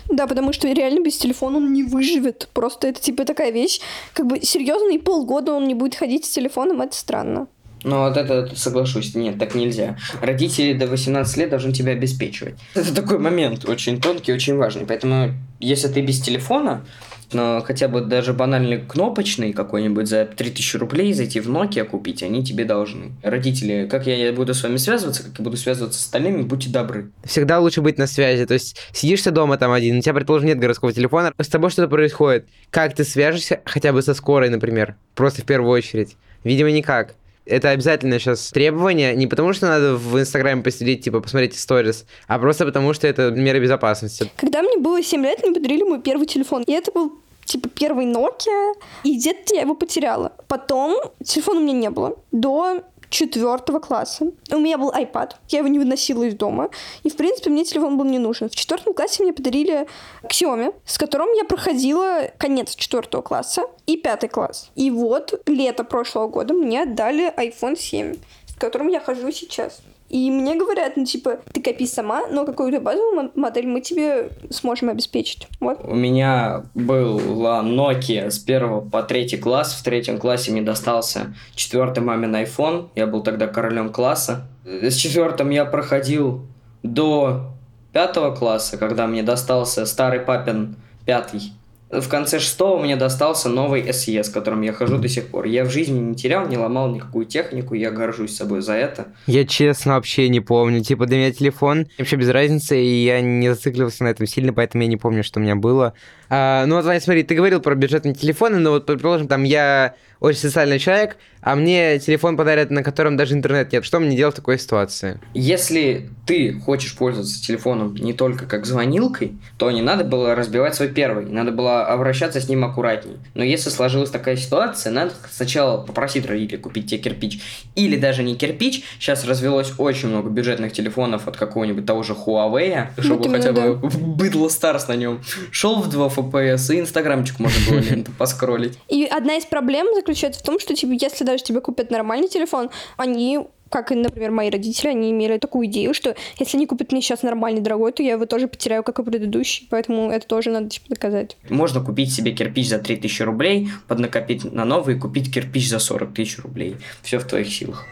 Да, 0.08 0.26
потому 0.26 0.52
что 0.52 0.72
реально 0.72 1.02
без 1.02 1.16
телефона 1.16 1.56
он 1.56 1.72
не 1.72 1.82
выживет. 1.82 2.48
Просто 2.52 2.86
это 2.86 3.00
типа 3.00 3.24
такая 3.24 3.50
вещь. 3.50 3.80
Как 4.12 4.26
бы 4.26 4.40
серьезно, 4.40 4.92
и 4.92 4.98
полгода 4.98 5.52
он 5.52 5.66
не 5.66 5.74
будет 5.74 5.96
ходить 5.96 6.26
с 6.26 6.28
телефоном, 6.28 6.80
это 6.80 6.94
странно. 6.94 7.48
Ну, 7.82 7.98
вот 8.00 8.16
это 8.16 8.54
соглашусь. 8.54 9.14
Нет, 9.14 9.38
так 9.38 9.54
нельзя. 9.54 9.96
Родители 10.20 10.74
до 10.74 10.86
18 10.86 11.36
лет 11.38 11.50
должны 11.50 11.72
тебя 11.72 11.92
обеспечивать. 11.92 12.54
Это 12.74 12.94
такой 12.94 13.18
момент 13.18 13.68
очень 13.68 14.00
тонкий, 14.00 14.32
очень 14.32 14.56
важный. 14.56 14.84
Поэтому, 14.86 15.32
если 15.60 15.88
ты 15.88 16.02
без 16.02 16.20
телефона, 16.20 16.84
но 17.32 17.62
хотя 17.64 17.88
бы 17.88 18.00
даже 18.00 18.32
банальный 18.32 18.80
кнопочный 18.80 19.52
какой-нибудь 19.52 20.08
за 20.08 20.24
3000 20.24 20.76
рублей 20.76 21.12
зайти 21.12 21.40
в 21.40 21.48
Nokia 21.48 21.84
купить, 21.84 22.22
они 22.22 22.44
тебе 22.44 22.64
должны. 22.64 23.12
Родители, 23.22 23.86
как 23.90 24.06
я 24.06 24.32
буду 24.32 24.54
с 24.54 24.62
вами 24.62 24.76
связываться, 24.76 25.22
как 25.22 25.38
я 25.38 25.44
буду 25.44 25.56
связываться 25.56 25.98
с 25.98 26.04
остальными, 26.04 26.42
будьте 26.42 26.70
добры. 26.70 27.10
Всегда 27.24 27.60
лучше 27.60 27.82
быть 27.82 27.98
на 27.98 28.06
связи. 28.06 28.46
То 28.46 28.54
есть 28.54 28.76
сидишь 28.92 29.22
ты 29.22 29.30
дома 29.30 29.56
там 29.58 29.72
один, 29.72 29.98
у 29.98 30.00
тебя, 30.00 30.14
предположим, 30.14 30.48
нет 30.48 30.58
городского 30.58 30.92
телефона, 30.92 31.32
с 31.38 31.48
тобой 31.48 31.70
что-то 31.70 31.88
происходит. 31.88 32.46
Как 32.70 32.94
ты 32.94 33.04
свяжешься 33.04 33.60
хотя 33.64 33.92
бы 33.92 34.02
со 34.02 34.14
скорой, 34.14 34.50
например? 34.50 34.96
Просто 35.14 35.42
в 35.42 35.44
первую 35.44 35.70
очередь. 35.70 36.16
Видимо, 36.44 36.70
никак. 36.70 37.14
Это 37.50 37.70
обязательно 37.70 38.18
сейчас 38.18 38.50
требование, 38.50 39.14
не 39.16 39.26
потому 39.26 39.52
что 39.52 39.66
надо 39.66 39.96
в 39.96 40.18
Инстаграме 40.18 40.62
посидеть, 40.62 41.04
типа, 41.04 41.20
посмотреть 41.20 41.58
сторис, 41.58 42.06
а 42.28 42.38
просто 42.38 42.64
потому 42.64 42.94
что 42.94 43.06
это 43.08 43.30
меры 43.30 43.60
безопасности. 43.60 44.30
Когда 44.36 44.62
мне 44.62 44.78
было 44.78 45.02
7 45.02 45.22
лет, 45.22 45.42
мне 45.42 45.52
подарили 45.52 45.82
мой 45.82 46.00
первый 46.00 46.26
телефон. 46.26 46.62
И 46.66 46.72
это 46.72 46.92
был 46.92 47.18
типа 47.44 47.68
первый 47.68 48.06
Nokia, 48.06 48.74
и 49.02 49.16
где-то 49.16 49.54
я 49.54 49.62
его 49.62 49.74
потеряла. 49.74 50.32
Потом 50.46 50.96
телефона 51.24 51.60
у 51.60 51.62
меня 51.64 51.72
не 51.72 51.90
было. 51.90 52.16
До 52.30 52.82
четвертого 53.10 53.80
класса. 53.80 54.30
У 54.50 54.58
меня 54.58 54.78
был 54.78 54.90
iPad, 54.90 55.32
я 55.48 55.58
его 55.58 55.68
не 55.68 55.78
выносила 55.78 56.22
из 56.22 56.34
дома, 56.34 56.70
и, 57.02 57.10
в 57.10 57.16
принципе, 57.16 57.50
мне 57.50 57.64
телефон 57.64 57.98
был 57.98 58.06
не 58.06 58.18
нужен. 58.18 58.48
В 58.48 58.54
четвертом 58.54 58.94
классе 58.94 59.22
мне 59.22 59.32
подарили 59.32 59.86
Xiaomi, 60.22 60.74
с 60.86 60.96
которым 60.96 61.30
я 61.32 61.44
проходила 61.44 62.30
конец 62.38 62.74
четвертого 62.74 63.22
класса 63.22 63.64
и 63.86 63.96
пятый 63.96 64.28
класс. 64.28 64.70
И 64.76 64.90
вот 64.90 65.42
лето 65.46 65.84
прошлого 65.84 66.28
года 66.28 66.54
мне 66.54 66.82
отдали 66.82 67.32
iPhone 67.36 67.76
7, 67.76 68.16
с 68.46 68.54
которым 68.54 68.88
я 68.88 69.00
хожу 69.00 69.30
сейчас. 69.32 69.82
И 70.10 70.28
мне 70.30 70.56
говорят, 70.56 70.96
ну, 70.96 71.04
типа, 71.04 71.38
ты 71.52 71.62
копи 71.62 71.86
сама, 71.86 72.26
но 72.26 72.44
какую-то 72.44 72.80
базовую 72.80 73.14
мо- 73.14 73.30
модель 73.36 73.66
мы 73.68 73.80
тебе 73.80 74.30
сможем 74.50 74.88
обеспечить. 74.88 75.46
Вот. 75.60 75.80
У 75.84 75.94
меня 75.94 76.64
была 76.74 77.62
Nokia 77.62 78.30
с 78.30 78.38
первого 78.40 78.80
по 78.80 79.02
третий 79.04 79.36
класс. 79.36 79.72
В 79.72 79.84
третьем 79.84 80.18
классе 80.18 80.50
мне 80.50 80.62
достался 80.62 81.34
четвертый 81.54 82.02
мамин 82.02 82.34
iPhone. 82.34 82.88
Я 82.96 83.06
был 83.06 83.22
тогда 83.22 83.46
королем 83.46 83.90
класса. 83.90 84.48
С 84.64 84.96
четвертым 84.96 85.50
я 85.50 85.64
проходил 85.64 86.42
до 86.82 87.52
пятого 87.92 88.34
класса, 88.34 88.78
когда 88.78 89.06
мне 89.06 89.22
достался 89.22 89.86
старый 89.86 90.20
папин 90.20 90.76
пятый 91.06 91.52
В 91.90 92.08
конце 92.08 92.38
шестого 92.38 92.80
мне 92.80 92.94
достался 92.94 93.48
новый 93.48 93.82
SE, 93.82 94.22
с 94.22 94.28
которым 94.28 94.62
я 94.62 94.72
хожу 94.72 94.98
до 94.98 95.08
сих 95.08 95.26
пор. 95.26 95.46
Я 95.46 95.64
в 95.64 95.70
жизни 95.70 95.98
не 95.98 96.14
терял, 96.14 96.46
не 96.46 96.56
ломал 96.56 96.88
никакую 96.94 97.26
технику, 97.26 97.74
я 97.74 97.90
горжусь 97.90 98.36
собой 98.36 98.60
за 98.60 98.74
это. 98.74 99.08
Я 99.26 99.44
честно 99.44 99.94
вообще 99.94 100.28
не 100.28 100.40
помню. 100.40 100.82
Типа, 100.82 101.06
для 101.06 101.18
меня 101.18 101.32
телефон 101.32 101.88
вообще 101.98 102.14
без 102.14 102.28
разницы, 102.28 102.80
и 102.80 103.04
я 103.04 103.20
не 103.20 103.48
зацикливался 103.48 104.04
на 104.04 104.08
этом 104.08 104.26
сильно, 104.26 104.52
поэтому 104.52 104.84
я 104.84 104.88
не 104.88 104.96
помню, 104.96 105.24
что 105.24 105.40
у 105.40 105.42
меня 105.42 105.56
было. 105.56 105.94
А, 106.28 106.64
ну 106.66 106.76
вот, 106.76 106.84
Ваня, 106.84 107.00
смотри, 107.00 107.24
ты 107.24 107.34
говорил 107.34 107.60
про 107.60 107.74
бюджетные 107.74 108.14
телефоны, 108.14 108.58
но 108.58 108.70
вот, 108.70 108.86
предположим, 108.86 109.26
там 109.26 109.42
я 109.42 109.96
очень 110.20 110.38
социальный 110.38 110.78
человек, 110.78 111.16
а 111.40 111.56
мне 111.56 111.98
телефон 111.98 112.36
подарят, 112.36 112.70
на 112.70 112.84
котором 112.84 113.16
даже 113.16 113.34
интернет 113.34 113.72
нет. 113.72 113.84
Что 113.84 113.98
мне 113.98 114.16
делать 114.16 114.34
в 114.34 114.36
такой 114.36 114.58
ситуации? 114.58 115.18
Если 115.34 116.10
ты 116.26 116.52
хочешь 116.60 116.94
пользоваться 116.94 117.42
телефоном 117.42 117.94
не 117.94 118.12
только 118.12 118.46
как 118.46 118.66
звонилкой, 118.66 119.38
то 119.58 119.70
не 119.70 119.82
надо 119.82 120.04
было 120.04 120.34
разбивать 120.34 120.74
свой 120.74 120.88
первый, 120.88 121.24
надо 121.26 121.50
было 121.50 121.79
обращаться 121.86 122.40
с 122.40 122.48
ним 122.48 122.64
аккуратней. 122.64 123.16
Но 123.34 123.44
если 123.44 123.70
сложилась 123.70 124.10
такая 124.10 124.36
ситуация, 124.36 124.92
надо 124.92 125.12
сначала 125.30 125.82
попросить 125.82 126.26
родителей 126.26 126.58
купить 126.58 126.90
тебе 126.90 127.00
кирпич. 127.00 127.40
Или 127.74 127.96
даже 127.96 128.22
не 128.22 128.36
кирпич, 128.36 128.82
сейчас 128.98 129.24
развелось 129.24 129.72
очень 129.78 130.08
много 130.08 130.30
бюджетных 130.30 130.72
телефонов 130.72 131.28
от 131.28 131.36
какого-нибудь 131.36 131.86
того 131.86 132.02
же 132.02 132.14
Huawei, 132.14 132.88
чтобы 132.98 133.26
именно, 133.26 133.38
хотя 133.38 133.52
бы 133.52 133.76
быдло 133.76 134.48
старс 134.48 134.88
на 134.88 134.96
нем 134.96 135.20
шел 135.50 135.80
в 135.80 135.88
2 135.88 136.06
FPS, 136.08 136.74
и 136.74 136.80
инстаграмчик 136.80 137.38
можно 137.38 137.58
было 137.70 137.78
ленту 137.80 138.12
поскролить. 138.18 138.78
И 138.88 139.04
одна 139.04 139.36
из 139.36 139.44
проблем 139.44 139.86
заключается 139.94 140.40
в 140.40 140.42
том, 140.42 140.58
что, 140.58 140.74
типа, 140.74 140.92
если 140.92 141.24
даже 141.24 141.44
тебе 141.44 141.60
купят 141.60 141.90
нормальный 141.90 142.28
телефон, 142.28 142.70
они 142.96 143.40
как 143.70 143.92
и, 143.92 143.94
например, 143.94 144.32
мои 144.32 144.50
родители, 144.50 144.88
они 144.88 145.10
имели 145.12 145.38
такую 145.38 145.66
идею, 145.68 145.94
что 145.94 146.14
если 146.38 146.56
они 146.56 146.66
купят 146.66 146.92
мне 146.92 147.00
сейчас 147.00 147.22
нормальный 147.22 147.60
дорогой, 147.60 147.92
то 147.92 148.02
я 148.02 148.12
его 148.12 148.26
тоже 148.26 148.48
потеряю, 148.48 148.82
как 148.82 148.98
и 148.98 149.02
предыдущий, 149.02 149.66
поэтому 149.70 150.10
это 150.10 150.26
тоже 150.26 150.50
надо, 150.50 150.68
типа, 150.68 150.86
доказать. 150.90 151.36
Можно 151.48 151.80
купить 151.80 152.12
себе 152.12 152.32
кирпич 152.32 152.68
за 152.68 152.78
3000 152.78 153.22
рублей, 153.22 153.70
поднакопить 153.86 154.52
на 154.52 154.64
новый 154.64 154.96
и 154.96 154.98
купить 154.98 155.32
кирпич 155.32 155.68
за 155.68 155.78
40 155.78 156.12
тысяч 156.12 156.38
рублей. 156.40 156.76
Все 157.02 157.18
в 157.18 157.24
твоих 157.24 157.48
силах. 157.48 157.86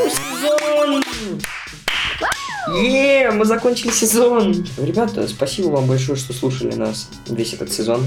Сезон! 0.00 1.02
Е, 2.76 3.30
мы 3.30 3.44
закончили 3.44 3.90
сезон! 3.90 4.66
Ребята, 4.78 5.28
спасибо 5.28 5.68
вам 5.68 5.86
большое, 5.86 6.18
что 6.18 6.32
слушали 6.32 6.74
нас 6.74 7.10
весь 7.28 7.54
этот 7.54 7.72
сезон. 7.72 8.02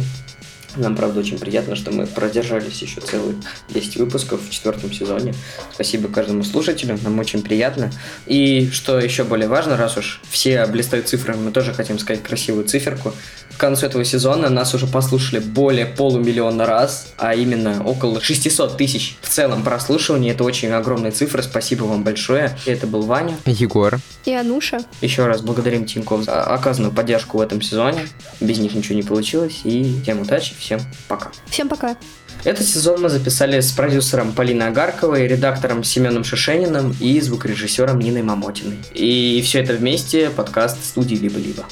Нам, 0.78 0.96
правда, 0.96 1.20
очень 1.20 1.40
приятно, 1.40 1.76
что 1.76 1.92
мы 1.92 2.06
продержались 2.06 2.82
еще 2.82 3.02
целых 3.02 3.36
10 3.70 3.98
выпусков 3.98 4.42
в 4.48 4.50
четвертом 4.52 4.92
сезоне. 4.94 5.34
Спасибо 5.74 6.08
каждому 6.08 6.44
слушателю, 6.44 6.98
нам 7.04 7.18
очень 7.20 7.42
приятно. 7.42 7.92
И 8.26 8.70
что 8.72 9.00
еще 9.00 9.24
более 9.24 9.48
важно, 9.48 9.78
раз 9.78 9.98
уж 9.98 10.22
все 10.30 10.66
блистают 10.68 11.08
цифрами, 11.08 11.46
мы 11.46 11.52
тоже 11.52 11.74
хотим 11.74 11.98
сказать 12.00 12.24
красивую 12.24 12.66
циферку. 12.66 13.13
К 13.58 13.60
концу 13.60 13.88
этого 13.88 14.06
сезона 14.06 14.50
нас 14.50 14.76
уже 14.76 14.86
послушали 14.86 15.40
более 15.40 15.88
полумиллиона 15.88 16.68
раз, 16.68 17.08
а 17.18 17.34
именно 17.34 17.84
около 17.84 18.22
600 18.22 18.78
тысяч 18.78 19.18
в 19.22 19.30
целом 19.30 19.63
прослушиваний. 19.63 20.30
Это 20.30 20.44
очень 20.44 20.70
огромная 20.70 21.12
цифра, 21.12 21.42
спасибо 21.42 21.86
вам 21.86 22.04
большое. 22.04 22.56
Это 22.68 22.86
был 22.86 23.02
Ваня. 23.02 23.36
Егор. 23.46 24.00
И 24.26 24.34
Ануша. 24.34 24.82
Еще 25.02 25.26
раз 25.26 25.42
благодарим 25.42 25.86
Тинькофф 25.86 26.24
за 26.26 26.44
оказанную 26.44 26.94
поддержку 26.94 27.40
в 27.40 27.42
этом 27.42 27.62
сезоне. 27.62 28.08
Без 28.40 28.60
них 28.60 28.76
ничего 28.76 28.94
не 28.94 29.04
получилось. 29.04 29.62
И 29.63 30.02
всем 30.04 30.22
удачи, 30.22 30.54
всем 30.67 30.82
пока. 31.08 31.32
Всем 31.45 31.69
пока. 31.69 31.95
Этот 32.43 32.67
сезон 32.67 33.01
мы 33.01 33.10
записали 33.10 33.62
с 33.62 33.71
продюсером 33.71 34.34
Полиной 34.34 34.67
Агарковой, 34.67 35.25
редактором 35.25 35.84
Семеном 35.84 36.25
Шишениным 36.25 36.93
и 36.99 37.19
звукорежиссером 37.21 37.99
Ниной 37.99 38.21
Мамотиной. 38.21 38.77
И 38.93 39.41
все 39.45 39.62
это 39.62 39.73
вместе 39.73 40.30
подкаст 40.30 40.84
студии 40.84 41.15
«Либо-либо». 41.15 41.63